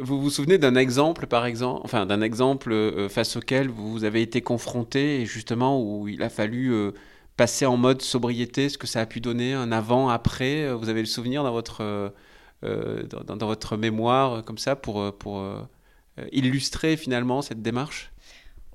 Vous 0.00 0.20
vous 0.20 0.30
souvenez 0.30 0.58
d'un 0.58 0.74
exemple, 0.74 1.26
par 1.26 1.46
exemple, 1.46 1.82
enfin 1.84 2.06
d'un 2.06 2.20
exemple 2.20 2.72
euh, 2.72 3.08
face 3.08 3.36
auquel 3.36 3.68
vous 3.68 4.04
avez 4.04 4.22
été 4.22 4.40
confronté 4.42 5.20
et 5.20 5.26
justement 5.26 5.80
où 5.80 6.08
il 6.08 6.22
a 6.22 6.28
fallu 6.28 6.72
euh, 6.72 6.92
passer 7.36 7.66
en 7.66 7.76
mode 7.76 8.02
sobriété, 8.02 8.68
ce 8.68 8.78
que 8.78 8.86
ça 8.86 9.00
a 9.00 9.06
pu 9.06 9.20
donner, 9.20 9.54
un 9.54 9.72
avant, 9.72 10.08
après? 10.08 10.64
Euh, 10.64 10.74
vous 10.74 10.88
avez 10.88 11.00
le 11.00 11.06
souvenir 11.06 11.44
dans 11.44 11.52
votre 11.52 12.12
dans, 12.62 13.36
dans, 13.36 13.46
votre 13.48 13.76
mémoire 13.76 14.44
comme 14.44 14.58
ça 14.58 14.76
pour 14.76 15.12
pour 15.18 15.44
illustrer 16.30 16.96
finalement 16.96 17.42
cette 17.42 17.60
démarche? 17.60 18.12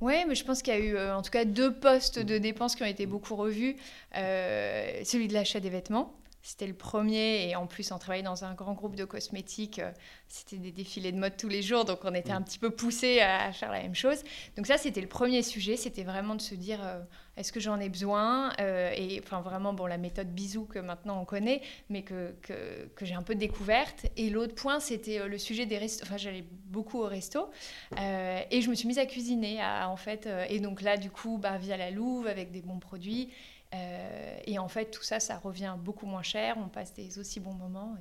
Oui, 0.01 0.25
mais 0.27 0.35
je 0.35 0.43
pense 0.43 0.61
qu'il 0.61 0.73
y 0.73 0.77
a 0.77 0.79
eu 0.79 0.99
en 1.11 1.21
tout 1.21 1.31
cas 1.31 1.45
deux 1.45 1.73
postes 1.73 2.19
de 2.19 2.37
dépenses 2.37 2.75
qui 2.75 2.83
ont 2.83 2.87
été 2.87 3.05
beaucoup 3.05 3.37
revus. 3.37 3.77
celui 4.13 5.29
de 5.29 5.33
l'achat 5.33 5.61
des 5.61 5.69
vêtements, 5.69 6.13
c'était 6.41 6.67
le 6.67 6.73
premier 6.73 7.49
et 7.49 7.55
en 7.55 7.67
plus 7.67 7.91
on 7.91 7.97
travaillait 7.97 8.23
dans 8.23 8.45
un 8.45 8.53
grand 8.53 8.73
groupe 8.73 8.95
de 8.95 9.05
cosmétiques. 9.05 9.79
Euh, 9.79 9.91
c'était 10.29 10.57
des 10.57 10.71
défilés 10.71 11.11
de 11.11 11.17
mode 11.17 11.35
tous 11.37 11.49
les 11.49 11.61
jours, 11.61 11.85
donc 11.85 11.99
on 12.03 12.13
était 12.13 12.31
un 12.31 12.41
petit 12.41 12.59
peu 12.59 12.69
poussé 12.69 13.19
à 13.19 13.51
faire 13.51 13.71
la 13.71 13.81
même 13.81 13.95
chose. 13.95 14.23
Donc 14.55 14.67
ça 14.67 14.77
c'était 14.77 15.01
le 15.01 15.07
premier 15.07 15.41
sujet, 15.41 15.75
c'était 15.75 16.03
vraiment 16.03 16.35
de 16.35 16.41
se 16.41 16.55
dire 16.55 16.79
euh, 16.85 16.99
est-ce 17.35 17.51
que 17.51 17.59
j'en 17.59 17.79
ai 17.79 17.89
besoin 17.89 18.51
euh, 18.59 18.91
Et 18.95 19.21
enfin 19.23 19.41
vraiment 19.41 19.73
bon 19.73 19.87
la 19.87 19.97
méthode 19.97 20.29
bisou 20.29 20.65
que 20.65 20.79
maintenant 20.79 21.19
on 21.21 21.25
connaît, 21.25 21.61
mais 21.89 22.03
que, 22.03 22.33
que, 22.41 22.87
que 22.95 23.05
j'ai 23.05 23.15
un 23.15 23.23
peu 23.23 23.35
découverte. 23.35 24.05
Et 24.15 24.29
l'autre 24.29 24.55
point 24.55 24.79
c'était 24.79 25.27
le 25.27 25.37
sujet 25.37 25.65
des 25.65 25.77
restos. 25.77 26.05
Enfin 26.05 26.17
j'allais 26.17 26.45
beaucoup 26.67 26.99
au 26.99 27.07
resto 27.07 27.49
et 27.97 28.61
je 28.61 28.69
me 28.69 28.75
suis 28.75 28.87
mise 28.87 28.99
à 28.99 29.05
cuisiner 29.05 29.59
en 29.63 29.97
fait. 29.97 30.29
et 30.49 30.59
donc 30.59 30.81
là 30.81 30.97
du 30.97 31.09
coup 31.09 31.37
bah, 31.37 31.57
via 31.57 31.77
la 31.77 31.91
Louve 31.91 32.27
avec 32.27 32.51
des 32.51 32.61
bons 32.61 32.79
produits. 32.79 33.29
Euh, 33.73 34.37
et 34.45 34.59
en 34.59 34.67
fait, 34.67 34.91
tout 34.91 35.03
ça, 35.03 35.19
ça 35.19 35.37
revient 35.37 35.75
beaucoup 35.77 36.05
moins 36.05 36.23
cher, 36.23 36.55
on 36.57 36.69
passe 36.69 36.93
des 36.93 37.19
aussi 37.19 37.39
bons 37.39 37.53
moments 37.53 37.95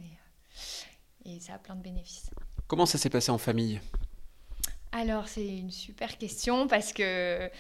et, 1.25 1.31
et 1.31 1.41
ça 1.41 1.55
a 1.55 1.59
plein 1.59 1.75
de 1.75 1.83
bénéfices. 1.83 2.31
Comment 2.67 2.87
ça 2.87 2.99
s'est 2.99 3.11
passé 3.11 3.31
en 3.31 3.39
famille? 3.39 3.81
Alors, 4.93 5.29
c'est 5.29 5.47
une 5.47 5.71
super 5.71 6.19
question 6.19 6.69
parce 6.69 6.93
que 6.93 7.51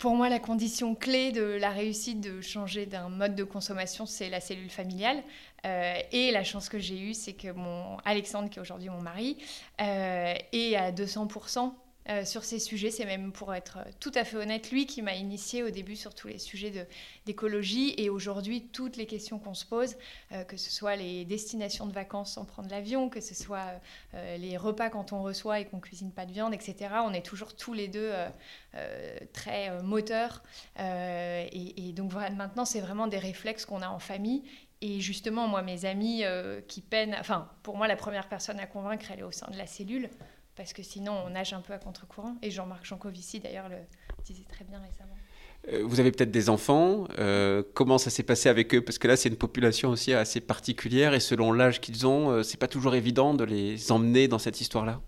pour 0.00 0.14
moi, 0.14 0.30
la 0.30 0.38
condition 0.38 0.94
clé 0.94 1.30
de 1.30 1.42
la 1.42 1.70
réussite 1.70 2.22
de 2.22 2.40
changer 2.40 2.86
d'un 2.86 3.10
mode 3.10 3.34
de 3.34 3.44
consommation, 3.44 4.06
c'est 4.06 4.30
la 4.30 4.40
cellule 4.40 4.70
familiale. 4.70 5.22
Euh, 5.66 5.94
et 6.10 6.30
la 6.30 6.42
chance 6.42 6.70
que 6.70 6.78
j'ai 6.78 6.98
eue, 6.98 7.12
c'est 7.12 7.34
que 7.34 7.52
mon 7.52 7.98
Alexandre, 8.06 8.48
qui 8.48 8.58
est 8.58 8.62
aujourd'hui 8.62 8.88
mon 8.88 9.02
mari, 9.02 9.36
euh, 9.80 10.34
est 10.52 10.74
à 10.74 10.90
200% 10.90 11.74
euh, 12.08 12.24
sur 12.24 12.44
ces 12.44 12.58
sujets. 12.58 12.90
C'est 12.90 13.04
même, 13.04 13.30
pour 13.30 13.54
être 13.54 13.78
tout 14.00 14.10
à 14.14 14.24
fait 14.24 14.38
honnête, 14.38 14.70
lui 14.70 14.86
qui 14.86 15.02
m'a 15.02 15.14
initié 15.14 15.62
au 15.62 15.68
début 15.68 15.96
sur 15.96 16.14
tous 16.14 16.28
les 16.28 16.38
sujets 16.38 16.88
d'écologie. 17.26 17.94
Et 17.98 18.08
aujourd'hui, 18.08 18.68
toutes 18.72 18.96
les 18.96 19.04
questions 19.04 19.38
qu'on 19.38 19.52
se 19.52 19.66
pose, 19.66 19.96
euh, 20.32 20.42
que 20.44 20.56
ce 20.56 20.70
soit 20.70 20.96
les 20.96 21.26
destinations 21.26 21.86
de 21.86 21.92
vacances 21.92 22.32
sans 22.32 22.46
prendre 22.46 22.70
l'avion, 22.70 23.10
que 23.10 23.20
ce 23.20 23.34
soit 23.34 23.80
euh, 24.14 24.36
les 24.38 24.56
repas 24.56 24.88
quand 24.88 25.12
on 25.12 25.22
reçoit 25.22 25.60
et 25.60 25.66
qu'on 25.66 25.78
cuisine 25.78 26.10
pas 26.10 26.24
de 26.24 26.32
viande, 26.32 26.54
etc., 26.54 26.88
on 27.04 27.12
est 27.12 27.24
toujours 27.24 27.54
tous 27.54 27.74
les 27.74 27.88
deux 27.88 28.12
très 29.32 29.82
moteurs. 29.82 30.42
Et, 30.78 31.88
et, 31.88 31.92
donc 31.92 32.10
voilà, 32.10 32.30
maintenant, 32.30 32.64
c'est 32.64 32.80
vraiment 32.80 33.08
des 33.08 33.18
réflexes 33.18 33.66
qu'on 33.66 33.82
a 33.82 33.88
en 33.88 33.98
famille. 33.98 34.42
Et 34.80 35.00
justement, 35.00 35.48
moi, 35.48 35.60
mes 35.62 35.84
amis 35.84 36.24
qui 36.66 36.80
peinent, 36.80 37.16
enfin, 37.20 37.50
pour 37.62 37.76
moi, 37.76 37.88
la 37.88 37.96
première 37.96 38.28
personne 38.28 38.58
à 38.58 38.66
convaincre, 38.66 39.10
elle 39.10 39.20
est 39.20 39.24
au 39.24 39.32
sein 39.32 39.50
de 39.50 39.58
la 39.58 39.66
cellule 39.66 40.08
parce 40.60 40.74
que 40.74 40.82
sinon 40.82 41.14
on 41.26 41.30
nage 41.30 41.54
un 41.54 41.62
peu 41.62 41.72
à 41.72 41.78
contre-courant. 41.78 42.36
Et 42.42 42.50
Jean-Marc 42.50 42.84
Jancovici 42.84 43.40
d'ailleurs 43.40 43.70
le 43.70 43.76
disait 44.26 44.44
très 44.46 44.62
bien 44.66 44.78
récemment. 44.78 45.16
Euh, 45.72 45.82
vous 45.86 46.00
avez 46.00 46.12
peut-être 46.12 46.30
des 46.30 46.50
enfants. 46.50 47.08
Euh, 47.18 47.62
comment 47.72 47.96
ça 47.96 48.10
s'est 48.10 48.24
passé 48.24 48.50
avec 48.50 48.74
eux? 48.74 48.82
Parce 48.82 48.98
que 48.98 49.08
là, 49.08 49.16
c'est 49.16 49.30
une 49.30 49.36
population 49.36 49.88
aussi 49.88 50.12
assez 50.12 50.42
particulière 50.42 51.14
et 51.14 51.20
selon 51.20 51.52
l'âge 51.52 51.80
qu'ils 51.80 52.06
ont, 52.06 52.30
euh, 52.30 52.42
c'est 52.42 52.58
pas 52.58 52.68
toujours 52.68 52.94
évident 52.94 53.32
de 53.32 53.44
les 53.44 53.90
emmener 53.90 54.28
dans 54.28 54.38
cette 54.38 54.60
histoire-là. 54.60 55.00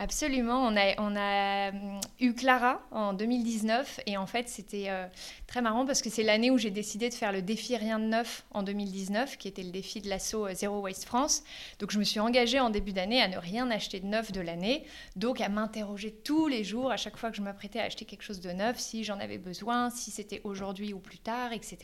Absolument. 0.00 0.64
On 0.64 0.76
a, 1.16 1.70
hum, 1.70 2.00
eu 2.20 2.32
Clara 2.32 2.80
en 2.92 3.12
2019 3.12 4.00
et 4.06 4.16
en 4.16 4.26
fait 4.26 4.48
c'était 4.48 4.86
euh, 4.90 5.08
très 5.48 5.60
marrant 5.60 5.84
parce 5.86 6.02
que 6.02 6.08
c'est 6.08 6.22
l'année 6.22 6.52
où 6.52 6.58
j'ai 6.58 6.70
décidé 6.70 7.08
de 7.08 7.14
faire 7.14 7.32
le 7.32 7.42
défi 7.42 7.76
Rien 7.76 7.98
de 7.98 8.04
neuf 8.04 8.44
en 8.52 8.62
2019 8.62 9.36
qui 9.38 9.48
était 9.48 9.64
le 9.64 9.72
défi 9.72 10.00
de 10.00 10.08
l'assaut 10.08 10.46
euh, 10.46 10.54
Zero 10.54 10.80
Waste 10.80 11.04
France. 11.04 11.42
Donc 11.80 11.90
je 11.90 11.98
me 11.98 12.04
suis 12.04 12.20
engagée 12.20 12.60
en 12.60 12.70
début 12.70 12.92
d'année 12.92 13.20
à 13.20 13.26
ne 13.26 13.38
rien 13.38 13.68
acheter 13.72 13.98
de 13.98 14.06
neuf 14.06 14.30
de 14.30 14.40
l'année, 14.40 14.84
donc 15.16 15.40
à 15.40 15.48
m'interroger 15.48 16.12
tous 16.12 16.46
les 16.46 16.62
jours 16.62 16.92
à 16.92 16.96
chaque 16.96 17.16
fois 17.16 17.32
que 17.32 17.36
je 17.36 17.42
m'apprêtais 17.42 17.80
à 17.80 17.84
acheter 17.84 18.04
quelque 18.04 18.22
chose 18.22 18.40
de 18.40 18.50
neuf, 18.50 18.78
si 18.78 19.02
j'en 19.02 19.18
avais 19.18 19.38
besoin, 19.38 19.90
si 19.90 20.12
c'était 20.12 20.40
aujourd'hui 20.44 20.94
ou 20.94 21.00
plus 21.00 21.18
tard, 21.18 21.52
etc. 21.52 21.78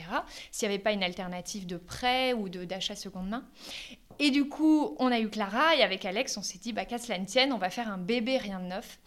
S'il 0.53 0.69
n'y 0.69 0.75
avait 0.75 0.83
pas 0.83 0.93
une 0.93 1.03
alternative 1.03 1.67
de 1.67 1.79
prêt 1.79 2.33
ou 2.33 2.49
d'achat 2.49 2.95
seconde 2.95 3.29
main. 3.29 3.45
Et 4.19 4.31
du 4.31 4.49
coup, 4.49 4.97
on 4.99 5.11
a 5.11 5.19
eu 5.19 5.29
Clara 5.29 5.77
et 5.77 5.83
avec 5.83 6.05
Alex, 6.05 6.37
on 6.37 6.43
s'est 6.43 6.59
dit, 6.59 6.73
bah, 6.73 6.85
qu'à 6.85 6.99
cela 6.99 7.19
ne 7.19 7.25
tienne, 7.25 7.53
on 7.53 7.59
va 7.59 7.71
faire 7.71 7.89
un 7.89 7.99
bébé 7.99 8.39
rien 8.39 8.61
de 8.61 8.67
neuf. 8.67 8.99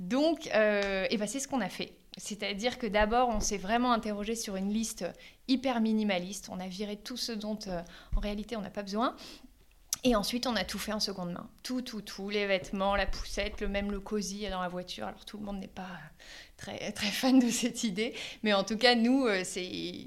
Donc, 0.00 0.48
euh, 0.54 1.06
et 1.10 1.16
bah, 1.16 1.26
c'est 1.26 1.40
ce 1.40 1.48
qu'on 1.48 1.60
a 1.60 1.68
fait. 1.68 1.92
C'est-à-dire 2.16 2.78
que 2.78 2.86
d'abord, 2.86 3.28
on 3.28 3.40
s'est 3.40 3.58
vraiment 3.58 3.92
interrogé 3.92 4.34
sur 4.34 4.56
une 4.56 4.72
liste 4.72 5.04
hyper 5.48 5.80
minimaliste. 5.80 6.48
On 6.50 6.58
a 6.60 6.66
viré 6.66 6.96
tout 6.96 7.16
ce 7.16 7.32
dont, 7.32 7.58
euh, 7.66 7.82
en 8.16 8.20
réalité, 8.20 8.56
on 8.56 8.62
n'a 8.62 8.70
pas 8.70 8.82
besoin. 8.82 9.14
Et 10.02 10.14
ensuite, 10.14 10.46
on 10.46 10.56
a 10.56 10.64
tout 10.64 10.78
fait 10.78 10.92
en 10.92 11.00
seconde 11.00 11.32
main. 11.32 11.48
Tout, 11.62 11.82
tout, 11.82 12.00
tout. 12.00 12.30
Les 12.30 12.46
vêtements, 12.46 12.96
la 12.96 13.06
poussette, 13.06 13.60
le 13.60 13.68
même 13.68 13.90
le 13.90 14.00
cosy 14.00 14.48
dans 14.48 14.62
la 14.62 14.68
voiture. 14.68 15.06
Alors, 15.06 15.24
tout 15.24 15.36
le 15.36 15.44
monde 15.44 15.58
n'est 15.58 15.66
pas 15.66 15.98
très, 16.56 16.92
très 16.92 17.08
fan 17.08 17.38
de 17.38 17.50
cette 17.50 17.84
idée. 17.84 18.14
Mais 18.42 18.52
en 18.52 18.64
tout 18.64 18.76
cas, 18.76 18.94
nous, 18.94 19.26
euh, 19.26 19.42
c'est 19.44 20.06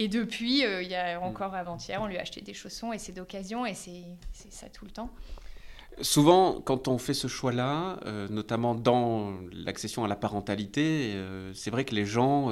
et 0.00 0.08
depuis, 0.08 0.64
euh, 0.64 0.82
il 0.82 0.88
y 0.88 0.94
a 0.94 1.20
mm. 1.20 1.22
encore 1.22 1.54
avant-hier, 1.54 2.00
on 2.00 2.06
lui 2.06 2.16
a 2.16 2.22
acheté 2.22 2.40
des 2.40 2.54
chaussons 2.54 2.90
et 2.90 2.98
c'est 2.98 3.12
d'occasion 3.12 3.66
et 3.66 3.74
c'est 3.74 4.02
ça 4.32 4.70
tout 4.70 4.86
le 4.86 4.90
temps. 4.90 5.10
Souvent, 6.00 6.62
quand 6.62 6.88
on 6.88 6.96
fait 6.96 7.12
ce 7.12 7.28
choix-là, 7.28 8.00
euh, 8.06 8.26
notamment 8.30 8.74
dans 8.74 9.34
l'accession 9.52 10.02
à 10.02 10.08
la 10.08 10.16
parentalité, 10.16 11.12
euh, 11.14 11.52
c'est 11.52 11.70
vrai 11.70 11.84
que 11.84 11.94
les 11.94 12.06
gens 12.06 12.50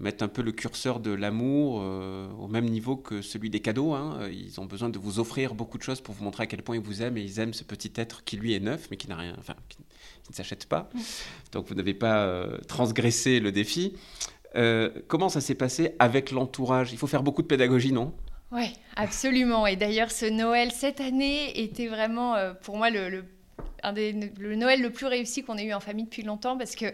mettent 0.00 0.22
un 0.22 0.28
peu 0.28 0.40
le 0.42 0.50
curseur 0.50 0.98
de 0.98 1.12
l'amour 1.12 1.74
au 1.74 2.48
même 2.48 2.64
niveau 2.64 2.96
que 2.96 3.20
celui 3.20 3.50
des 3.50 3.60
cadeaux. 3.60 3.92
Hein. 3.92 4.28
Ils 4.32 4.60
ont 4.60 4.64
besoin 4.64 4.88
de 4.88 4.98
vous 4.98 5.20
offrir 5.20 5.54
beaucoup 5.54 5.76
de 5.76 5.82
choses 5.82 6.00
pour 6.00 6.14
vous 6.14 6.24
montrer 6.24 6.44
à 6.44 6.46
quel 6.46 6.62
point 6.62 6.74
ils 6.74 6.82
vous 6.82 7.02
aiment 7.02 7.18
et 7.18 7.22
ils 7.22 7.38
aiment 7.38 7.54
ce 7.54 7.62
petit 7.62 7.92
être 7.96 8.24
qui 8.24 8.36
lui 8.38 8.54
est 8.54 8.60
neuf, 8.60 8.88
mais 8.90 8.96
qui 8.96 9.08
n'a 9.08 9.16
rien, 9.16 9.36
enfin, 9.38 9.54
qui, 9.68 9.78
ne 10.30 10.34
s'achète 10.34 10.66
pas. 10.66 10.88
Mm. 10.94 11.00
Donc 11.52 11.68
vous 11.68 11.74
n'avez 11.74 11.94
pas 11.94 12.48
transgressé 12.66 13.38
le 13.38 13.52
défi. 13.52 13.94
Euh, 14.56 14.90
comment 15.08 15.28
ça 15.28 15.40
s'est 15.40 15.54
passé 15.54 15.94
avec 15.98 16.30
l'entourage? 16.30 16.92
Il 16.92 16.98
faut 16.98 17.06
faire 17.06 17.22
beaucoup 17.22 17.42
de 17.42 17.46
pédagogie, 17.46 17.92
non? 17.92 18.12
Oui, 18.50 18.72
absolument. 18.96 19.66
Et 19.66 19.76
d'ailleurs, 19.76 20.10
ce 20.10 20.26
Noël 20.26 20.72
cette 20.72 21.00
année 21.00 21.58
était 21.60 21.86
vraiment 21.86 22.36
euh, 22.36 22.52
pour 22.52 22.76
moi 22.76 22.90
le, 22.90 23.24
Noël 23.82 24.82
le 24.82 24.90
plus 24.90 25.06
réussi 25.06 25.42
qu'on 25.42 25.56
ait 25.56 25.64
eu 25.64 25.72
en 25.72 25.80
famille 25.80 26.04
depuis 26.04 26.22
longtemps 26.22 26.58
parce 26.58 26.76
que 26.76 26.86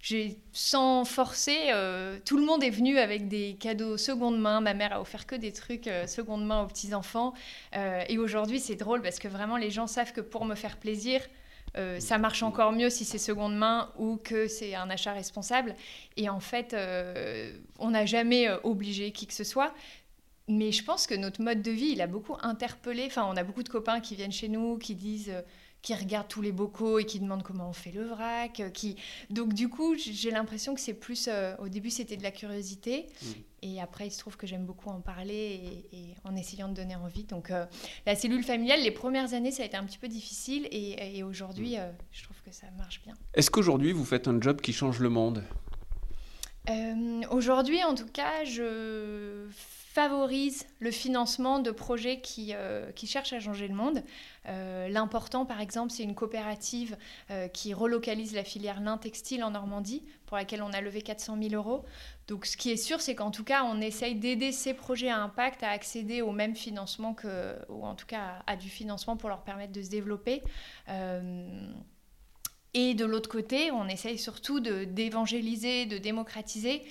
j'ai 0.00 0.38
sans 0.52 1.04
forcer, 1.04 1.56
euh, 1.72 2.18
tout 2.24 2.36
le 2.36 2.44
monde 2.44 2.62
est 2.62 2.70
venu 2.70 2.98
avec 2.98 3.28
des 3.28 3.56
cadeaux 3.58 3.96
seconde 3.96 4.38
main. 4.38 4.60
Ma 4.60 4.74
mère 4.74 4.94
a 4.94 5.00
offert 5.00 5.26
que 5.26 5.34
des 5.34 5.52
trucs 5.52 5.88
seconde 6.06 6.46
main 6.46 6.62
aux 6.62 6.66
petits 6.66 6.94
enfants. 6.94 7.34
et 7.74 8.18
aujourd'hui, 8.18 8.60
c'est 8.60 8.76
drôle 8.76 9.02
parce 9.02 9.18
que 9.18 9.28
vraiment 9.28 9.56
les 9.56 9.70
gens 9.70 9.86
savent 9.86 10.12
que 10.12 10.20
pour 10.20 10.44
me 10.44 10.54
faire 10.54 10.76
plaisir, 10.78 11.20
euh, 11.76 11.98
ça 11.98 12.18
marche 12.18 12.42
encore 12.42 12.72
mieux 12.72 12.90
si 12.90 13.04
c'est 13.04 13.18
seconde 13.18 13.56
main 13.56 13.90
ou 13.98 14.16
que 14.16 14.46
c'est 14.46 14.74
un 14.74 14.90
achat 14.90 15.12
responsable. 15.12 15.74
Et 16.16 16.28
en 16.28 16.40
fait, 16.40 16.72
euh, 16.72 17.52
on 17.78 17.90
n'a 17.90 18.06
jamais 18.06 18.48
euh, 18.48 18.58
obligé 18.62 19.10
qui 19.10 19.26
que 19.26 19.34
ce 19.34 19.44
soit. 19.44 19.74
Mais 20.46 20.72
je 20.72 20.84
pense 20.84 21.06
que 21.06 21.14
notre 21.14 21.42
mode 21.42 21.62
de 21.62 21.70
vie, 21.70 21.90
il 21.92 22.02
a 22.02 22.06
beaucoup 22.06 22.36
interpellé. 22.42 23.04
Enfin, 23.06 23.26
on 23.28 23.36
a 23.36 23.42
beaucoup 23.42 23.62
de 23.62 23.68
copains 23.68 24.00
qui 24.00 24.14
viennent 24.14 24.32
chez 24.32 24.48
nous, 24.48 24.78
qui 24.78 24.94
disent 24.94 25.32
qui 25.84 25.94
regardent 25.94 26.28
tous 26.28 26.40
les 26.40 26.50
bocaux 26.50 26.98
et 26.98 27.04
qui 27.04 27.20
demandent 27.20 27.42
comment 27.42 27.68
on 27.68 27.74
fait 27.74 27.92
le 27.92 28.04
vrac. 28.04 28.58
Euh, 28.58 28.70
qui... 28.70 28.96
Donc 29.28 29.52
du 29.52 29.68
coup, 29.68 29.94
j'ai 29.96 30.30
l'impression 30.30 30.74
que 30.74 30.80
c'est 30.80 30.94
plus... 30.94 31.28
Euh, 31.28 31.54
au 31.58 31.68
début, 31.68 31.90
c'était 31.90 32.16
de 32.16 32.22
la 32.22 32.30
curiosité. 32.30 33.06
Mm. 33.22 33.26
Et 33.62 33.80
après, 33.82 34.06
il 34.06 34.10
se 34.10 34.18
trouve 34.18 34.38
que 34.38 34.46
j'aime 34.46 34.64
beaucoup 34.64 34.88
en 34.88 35.00
parler 35.00 35.84
et, 35.92 36.14
en 36.24 36.34
essayant 36.36 36.68
de 36.68 36.74
donner 36.74 36.96
envie. 36.96 37.24
Donc 37.24 37.50
euh, 37.50 37.66
la 38.06 38.16
cellule 38.16 38.42
familiale, 38.42 38.80
les 38.80 38.90
premières 38.92 39.34
années, 39.34 39.50
ça 39.50 39.62
a 39.62 39.66
été 39.66 39.76
un 39.76 39.84
petit 39.84 39.98
peu 39.98 40.08
difficile. 40.08 40.66
Et, 40.70 41.22
aujourd'hui, 41.22 41.76
mm. 41.76 41.94
je 42.12 42.24
trouve 42.24 42.40
que 42.42 42.50
ça 42.50 42.66
marche 42.78 43.02
bien. 43.04 43.14
Est-ce 43.34 43.50
qu'aujourd'hui, 43.50 43.92
vous 43.92 44.06
faites 44.06 44.26
un 44.26 44.40
job 44.40 44.62
qui 44.62 44.72
change 44.72 45.00
le 45.00 45.10
monde? 45.10 45.44
Aujourd'hui, 47.30 47.84
en 47.84 47.94
tout 47.94 48.06
cas, 48.06 48.44
je 48.44 49.46
favorise 49.94 50.66
le 50.80 50.90
financement 50.90 51.60
de 51.60 51.70
projets 51.70 52.20
qui, 52.20 52.50
euh, 52.52 52.90
qui 52.90 53.06
cherchent 53.06 53.32
à 53.32 53.38
changer 53.38 53.68
le 53.68 53.76
monde. 53.76 54.02
Euh, 54.46 54.88
l'important, 54.88 55.46
par 55.46 55.60
exemple, 55.60 55.92
c'est 55.92 56.02
une 56.02 56.16
coopérative 56.16 56.96
euh, 57.30 57.46
qui 57.46 57.72
relocalise 57.72 58.34
la 58.34 58.42
filière 58.42 58.80
lin 58.80 58.98
textile 58.98 59.44
en 59.44 59.52
Normandie, 59.52 60.02
pour 60.26 60.36
laquelle 60.36 60.62
on 60.62 60.72
a 60.72 60.80
levé 60.80 61.00
400 61.00 61.38
000 61.40 61.54
euros. 61.54 61.84
Donc, 62.26 62.44
ce 62.44 62.56
qui 62.56 62.72
est 62.72 62.76
sûr, 62.76 63.00
c'est 63.00 63.14
qu'en 63.14 63.30
tout 63.30 63.44
cas, 63.44 63.62
on 63.62 63.80
essaye 63.80 64.16
d'aider 64.16 64.50
ces 64.50 64.74
projets 64.74 65.10
à 65.10 65.20
impact 65.20 65.62
à 65.62 65.68
accéder 65.68 66.22
au 66.22 66.32
même 66.32 66.56
financement 66.56 67.14
que, 67.14 67.54
ou 67.68 67.86
en 67.86 67.94
tout 67.94 68.06
cas 68.06 68.42
à, 68.48 68.56
du 68.56 68.70
financement 68.70 69.16
pour 69.16 69.28
leur 69.28 69.44
permettre 69.44 69.72
de 69.72 69.82
se 69.82 69.90
développer. 69.90 70.42
et 72.74 72.94
de 72.94 73.04
l'autre 73.04 73.30
côté, 73.30 73.70
on 73.70 73.86
essaye 73.86 74.18
surtout 74.18 74.58
d'évangéliser, 74.58 75.86
de 75.86 75.98
démocratiser 75.98 76.82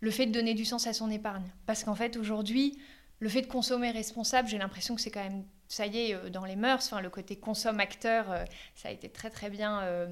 le 0.00 0.10
fait 0.10 0.26
de 0.26 0.32
donner 0.32 0.54
du 0.54 0.64
sens 0.64 0.86
à 0.86 0.92
son 0.92 1.10
épargne. 1.10 1.50
Parce 1.66 1.84
qu'en 1.84 1.94
fait, 1.94 2.16
aujourd'hui, 2.16 2.78
le 3.20 3.28
fait 3.28 3.42
de 3.42 3.46
consommer 3.46 3.90
responsable, 3.90 4.48
j'ai 4.48 4.58
l'impression 4.58 4.94
que 4.94 5.00
c'est 5.00 5.10
quand 5.10 5.22
même, 5.22 5.44
ça 5.68 5.86
y 5.86 5.98
est, 5.98 6.14
euh, 6.14 6.30
dans 6.30 6.44
les 6.44 6.56
mœurs, 6.56 6.92
le 7.00 7.10
côté 7.10 7.36
consomme-acteur, 7.36 8.30
euh, 8.30 8.44
ça 8.74 8.88
a 8.88 8.92
été 8.92 9.08
très 9.08 9.30
très 9.30 9.50
bien 9.50 9.80
euh, 9.82 10.06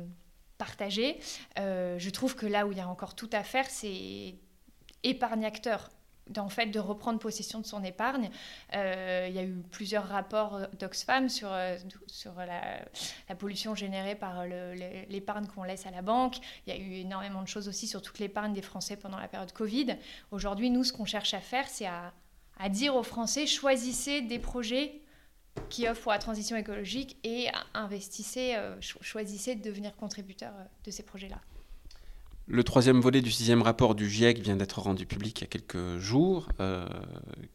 partagé. 0.59 1.19
je 1.57 2.11
trouve 2.11 2.35
que 2.37 2.47
là 2.47 2.67
où 2.67 2.73
il 2.73 2.79
y 2.79 2.81
a 2.81 2.88
encore 2.88 3.14
tout 3.14 3.31
à 3.33 3.43
faire, 3.43 3.69
c'est 3.69 4.37
épargne-acteur 5.03 5.91
en 6.38 6.49
fait 6.49 6.66
de 6.66 6.78
reprendre 6.78 7.19
possession 7.19 7.61
de 7.61 7.66
son 7.66 7.83
épargne. 7.85 8.31
Euh, 8.75 9.26
il 9.28 9.35
y 9.35 9.38
a 9.38 9.45
eu 9.45 9.62
plusieurs 9.71 10.07
rapports 10.09 10.61
d'Oxfam 10.78 11.28
sur, 11.28 11.49
euh, 11.52 11.76
la, 13.28 13.35
pollution 13.35 13.75
générée 13.75 14.14
par 14.14 14.47
l'épargne 14.47 15.47
qu'on 15.47 15.64
laisse 15.64 15.87
à 15.87 15.90
la 15.90 16.02
banque. 16.02 16.37
Il 16.66 16.75
y 16.75 16.76
a 16.76 16.81
eu 16.81 16.93
énormément 17.00 17.43
de 17.43 17.49
choses 17.49 17.69
aussi 17.69 17.87
sur 17.87 18.02
toute 18.02 18.19
l'épargne 18.19 18.52
des 18.52 18.62
Français 18.62 18.97
pendant 18.97 19.19
la 19.19 19.28
période 19.28 19.52
Covid. 19.52 19.97
Aujourd'hui, 20.31 20.71
nous, 20.71 20.85
ce 20.85 20.93
qu'on 20.93 21.04
cherche 21.04 21.35
à 21.35 21.40
faire, 21.40 21.69
c'est 21.69 21.87
à, 21.87 22.12
à, 22.59 22.69
dire 22.69 22.97
aux 22.97 23.02
Français, 23.02 23.47
choisissez 23.47 24.23
des 24.23 24.38
projets 24.38 25.00
qui 25.69 25.88
offrent 25.88 26.02
pour 26.02 26.12
la 26.12 26.19
transition 26.19 26.57
écologique 26.57 27.16
et 27.25 27.49
investissez, 27.75 28.54
euh, 28.57 28.76
choisissez 28.81 29.54
de 29.54 29.62
devenir 29.62 29.95
contributeur 29.97 30.52
de 30.85 30.90
ces 30.90 31.02
projets-là. 31.02 31.40
Le 32.47 32.63
troisième 32.63 33.01
volet 33.01 33.23
du 33.23 33.31
sixième 33.31 33.63
rapport 33.63 33.95
du 33.95 34.09
GIEC 34.09 34.39
vient 34.39 34.57
d'être 34.57 34.79
rendu 34.81 35.07
public 35.07 35.41
il 35.41 35.45
y 35.45 35.45
a 35.45 35.49
quelques 35.49 35.97
jours, 35.99 36.49
euh, 36.61 36.87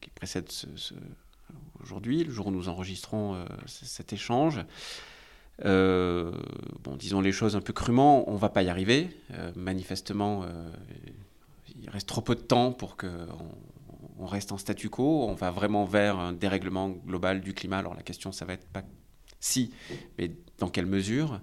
qui 0.01 0.09
précède 0.09 0.49
aujourd'hui, 1.79 2.23
le 2.23 2.31
jour 2.31 2.47
où 2.47 2.51
nous 2.51 2.69
enregistrons 2.69 3.35
euh, 3.35 3.45
cet 3.67 4.13
échange. 4.13 4.61
Euh, 5.63 6.31
bon, 6.83 6.95
disons 6.95 7.21
les 7.21 7.31
choses 7.31 7.55
un 7.55 7.61
peu 7.61 7.71
crûment, 7.71 8.27
on 8.27 8.33
ne 8.33 8.39
va 8.39 8.49
pas 8.49 8.63
y 8.63 8.69
arriver. 8.69 9.09
manifestement, 9.55 10.45
il 11.79 11.89
reste 11.91 12.07
trop 12.07 12.21
peu 12.21 12.33
de 12.33 12.41
temps 12.41 12.71
pour 12.71 12.97
qu'on 12.97 13.27
on 14.17 14.25
reste 14.25 14.51
en 14.51 14.57
statu 14.57 14.89
quo. 14.89 15.27
On 15.27 15.35
va 15.35 15.51
vraiment 15.51 15.85
vers 15.85 16.17
un 16.17 16.33
dérèglement 16.33 16.89
global 16.89 17.41
du 17.41 17.53
climat. 17.53 17.77
Alors 17.77 17.93
la 17.93 18.01
question, 18.01 18.31
ça 18.31 18.45
va 18.45 18.53
être 18.53 18.67
pas 18.67 18.83
si, 19.39 19.71
mais 20.17 20.31
dans 20.57 20.69
quelle 20.69 20.87
mesure? 20.87 21.41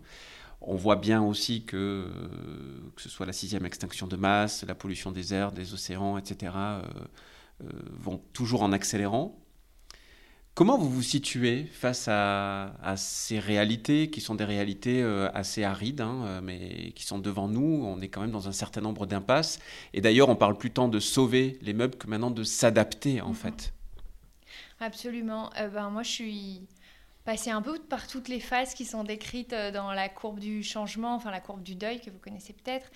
On 0.60 0.74
voit 0.74 0.96
bien 0.96 1.22
aussi 1.22 1.64
que, 1.64 2.10
que 2.94 3.02
ce 3.02 3.08
soit 3.08 3.26
la 3.26 3.32
sixième 3.32 3.66
extinction 3.66 4.06
de 4.06 4.16
masse, 4.16 4.64
la 4.64 4.74
pollution 4.74 5.12
des 5.12 5.34
airs, 5.34 5.52
des 5.52 5.74
océans, 5.74 6.18
etc., 6.18 6.52
vont 7.98 8.20
toujours 8.32 8.62
en 8.62 8.72
accélérant. 8.72 9.38
Comment 10.56 10.78
vous 10.78 10.88
vous 10.88 11.02
situez 11.02 11.64
face 11.64 12.08
à, 12.08 12.94
ces 12.96 13.38
réalités 13.38 14.08
qui 14.08 14.22
sont 14.22 14.34
des 14.34 14.46
réalités 14.46 15.02
euh, 15.02 15.28
assez 15.34 15.64
arides, 15.64 16.00
hein, 16.00 16.22
euh, 16.24 16.40
mais 16.42 16.92
qui 16.92 17.04
sont 17.04 17.18
devant 17.18 17.46
nous? 17.46 17.84
On 17.84 18.00
est 18.00 18.08
quand 18.08 18.22
même 18.22 18.30
dans 18.30 18.48
un 18.48 18.52
certain 18.52 18.80
nombre 18.80 19.04
d'impasses. 19.04 19.58
Et 19.92 20.00
d'ailleurs, 20.00 20.30
on 20.30 20.34
parle 20.34 20.56
plus 20.56 20.70
tant 20.70 20.88
de 20.88 20.98
sauver 20.98 21.58
les 21.60 21.74
meubles 21.74 21.96
que 21.96 22.06
maintenant 22.06 22.30
de 22.30 22.42
s'adapter, 22.42 23.20
en 23.20 23.28
mhm. 23.28 23.34
fait. 23.34 23.74
Absolument. 24.80 25.50
Euh, 25.58 25.68
ben, 25.68 25.90
moi, 25.90 26.02
je 26.02 26.10
suis 26.10 26.62
passée 27.26 27.50
un 27.50 27.60
peu 27.60 27.78
par 27.78 28.06
toutes 28.06 28.28
les 28.28 28.40
phases 28.40 28.72
qui 28.72 28.86
sont 28.86 29.04
décrites 29.04 29.54
dans 29.74 29.92
la 29.92 30.08
courbe 30.08 30.38
du 30.38 30.62
changement, 30.62 31.14
enfin 31.14 31.30
la 31.30 31.40
courbe 31.40 31.62
du 31.62 31.74
deuil 31.74 32.00
que 32.00 32.08
vous 32.08 32.18
connaissez 32.18 32.54
peut-être, 32.54 32.90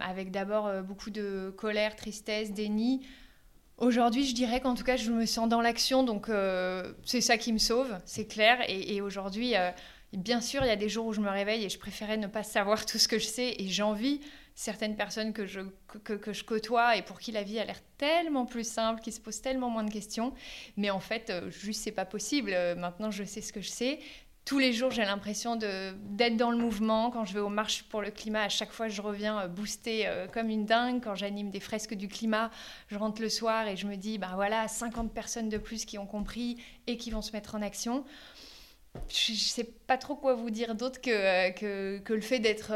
avec 0.00 0.32
d'abord 0.32 0.82
beaucoup 0.82 1.10
de 1.10 1.54
colère, 1.56 1.94
tristesse, 1.94 2.52
déni. 2.52 3.02
Aujourd'hui, 3.82 4.24
je 4.24 4.32
dirais 4.32 4.60
qu'en 4.60 4.76
tout 4.76 4.84
cas, 4.84 4.96
je 4.96 5.10
me 5.10 5.26
sens 5.26 5.48
dans 5.48 5.60
l'action, 5.60 6.04
donc 6.04 6.28
euh, 6.28 6.92
c'est 7.04 7.20
ça 7.20 7.36
qui 7.36 7.52
me 7.52 7.58
sauve, 7.58 7.98
c'est 8.04 8.26
clair. 8.26 8.58
Et, 8.68 9.00
aujourd'hui, 9.00 9.56
euh, 9.56 9.70
bien 10.12 10.40
sûr, 10.40 10.62
il 10.62 10.68
y 10.68 10.70
a 10.70 10.76
des 10.76 10.88
jours 10.88 11.06
où 11.06 11.12
je 11.12 11.20
me 11.20 11.28
réveille 11.28 11.64
et 11.64 11.68
je 11.68 11.80
préférais 11.80 12.16
ne 12.16 12.28
pas 12.28 12.44
savoir 12.44 12.86
tout 12.86 12.98
ce 12.98 13.08
que 13.08 13.18
je 13.18 13.26
sais 13.26 13.56
et 13.58 13.66
j'envie 13.66 14.20
certaines 14.54 14.94
personnes 14.94 15.32
que 15.32 15.46
je, 15.46 15.60
que, 15.98 16.32
je 16.32 16.44
côtoie 16.44 16.96
et 16.96 17.02
pour 17.02 17.18
qui 17.18 17.32
la 17.32 17.42
vie 17.42 17.58
a 17.58 17.64
l'air 17.64 17.80
tellement 17.98 18.46
plus 18.46 18.66
simple, 18.66 19.00
qui 19.00 19.12
se 19.12 19.20
posent 19.20 19.40
tellement 19.40 19.70
moins 19.70 19.84
de 19.84 19.92
questions. 19.92 20.32
Mais 20.76 20.90
en 20.90 21.00
fait, 21.00 21.30
euh, 21.30 21.50
juste, 21.50 21.82
c'est 21.82 21.92
pas 21.92 22.04
possible. 22.04 22.50
Maintenant, 22.76 23.10
je 23.10 23.24
sais 23.24 23.40
ce 23.40 23.52
que 23.52 23.60
je 23.60 23.68
sais 23.68 23.98
tous 24.44 24.58
les 24.58 24.72
jours, 24.72 24.90
j'ai 24.90 25.04
l'impression 25.04 25.56
d'être 25.56 26.36
dans 26.36 26.50
le 26.50 26.56
mouvement. 26.56 27.10
Quand 27.10 27.24
je 27.24 27.34
vais 27.34 27.40
aux 27.40 27.48
marches 27.48 27.84
pour 27.84 28.02
le 28.02 28.10
climat, 28.10 28.42
à 28.42 28.48
chaque 28.48 28.72
fois, 28.72 28.88
je 28.88 29.00
reviens 29.00 29.40
euh, 29.40 29.48
boostée 29.48 30.06
euh, 30.06 30.26
comme 30.26 30.48
une 30.50 30.66
dingue. 30.66 31.02
Quand 31.02 31.14
j'anime 31.14 31.50
des 31.50 31.60
fresques 31.60 31.94
du 31.94 32.08
climat, 32.08 32.50
je 32.88 32.98
rentre 32.98 33.22
le 33.22 33.28
soir 33.28 33.68
et 33.68 33.76
je 33.76 33.86
me 33.86 33.96
dis, 33.96 34.18
bah 34.18 34.32
voilà, 34.34 34.66
50 34.66 35.12
personnes 35.12 35.48
de 35.48 35.58
plus 35.58 35.84
qui 35.84 35.96
ont 35.96 36.06
compris 36.06 36.56
et 36.86 36.96
qui 36.96 37.10
vont 37.10 37.22
se 37.22 37.32
mettre 37.32 37.54
en 37.54 37.62
action. 37.62 38.04
Je 39.08 39.32
ne 39.32 39.36
sais 39.36 39.64
pas 39.64 39.96
trop 39.96 40.16
quoi 40.16 40.34
vous 40.34 40.50
dire 40.50 40.74
d'autre 40.74 40.98
euh, 41.06 41.50
que, 41.50 41.98
que, 41.98 42.12
le 42.12 42.20
fait 42.20 42.40
d'être, 42.40 42.72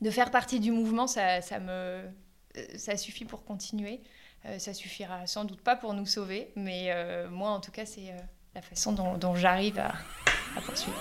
de 0.00 0.10
faire 0.10 0.30
partie 0.30 0.60
du 0.60 0.72
mouvement, 0.72 1.06
ça, 1.06 1.40
ça, 1.40 1.58
me, 1.58 2.02
ça 2.76 2.96
suffit 2.96 3.24
pour 3.24 3.44
continuer. 3.44 4.00
ça 4.58 4.72
suffira 4.72 5.26
sans 5.26 5.44
doute 5.44 5.60
pas 5.60 5.76
pour 5.76 5.94
nous 5.94 6.06
sauver, 6.06 6.52
mais 6.56 6.90
moi, 7.30 7.50
en 7.50 7.60
tout 7.60 7.70
cas, 7.70 7.86
c'est 7.86 8.14
la 8.54 8.62
façon 8.62 8.92
dont, 8.92 9.34
j'arrive 9.34 9.78
à 9.78 9.92
poursuivre. 10.64 11.00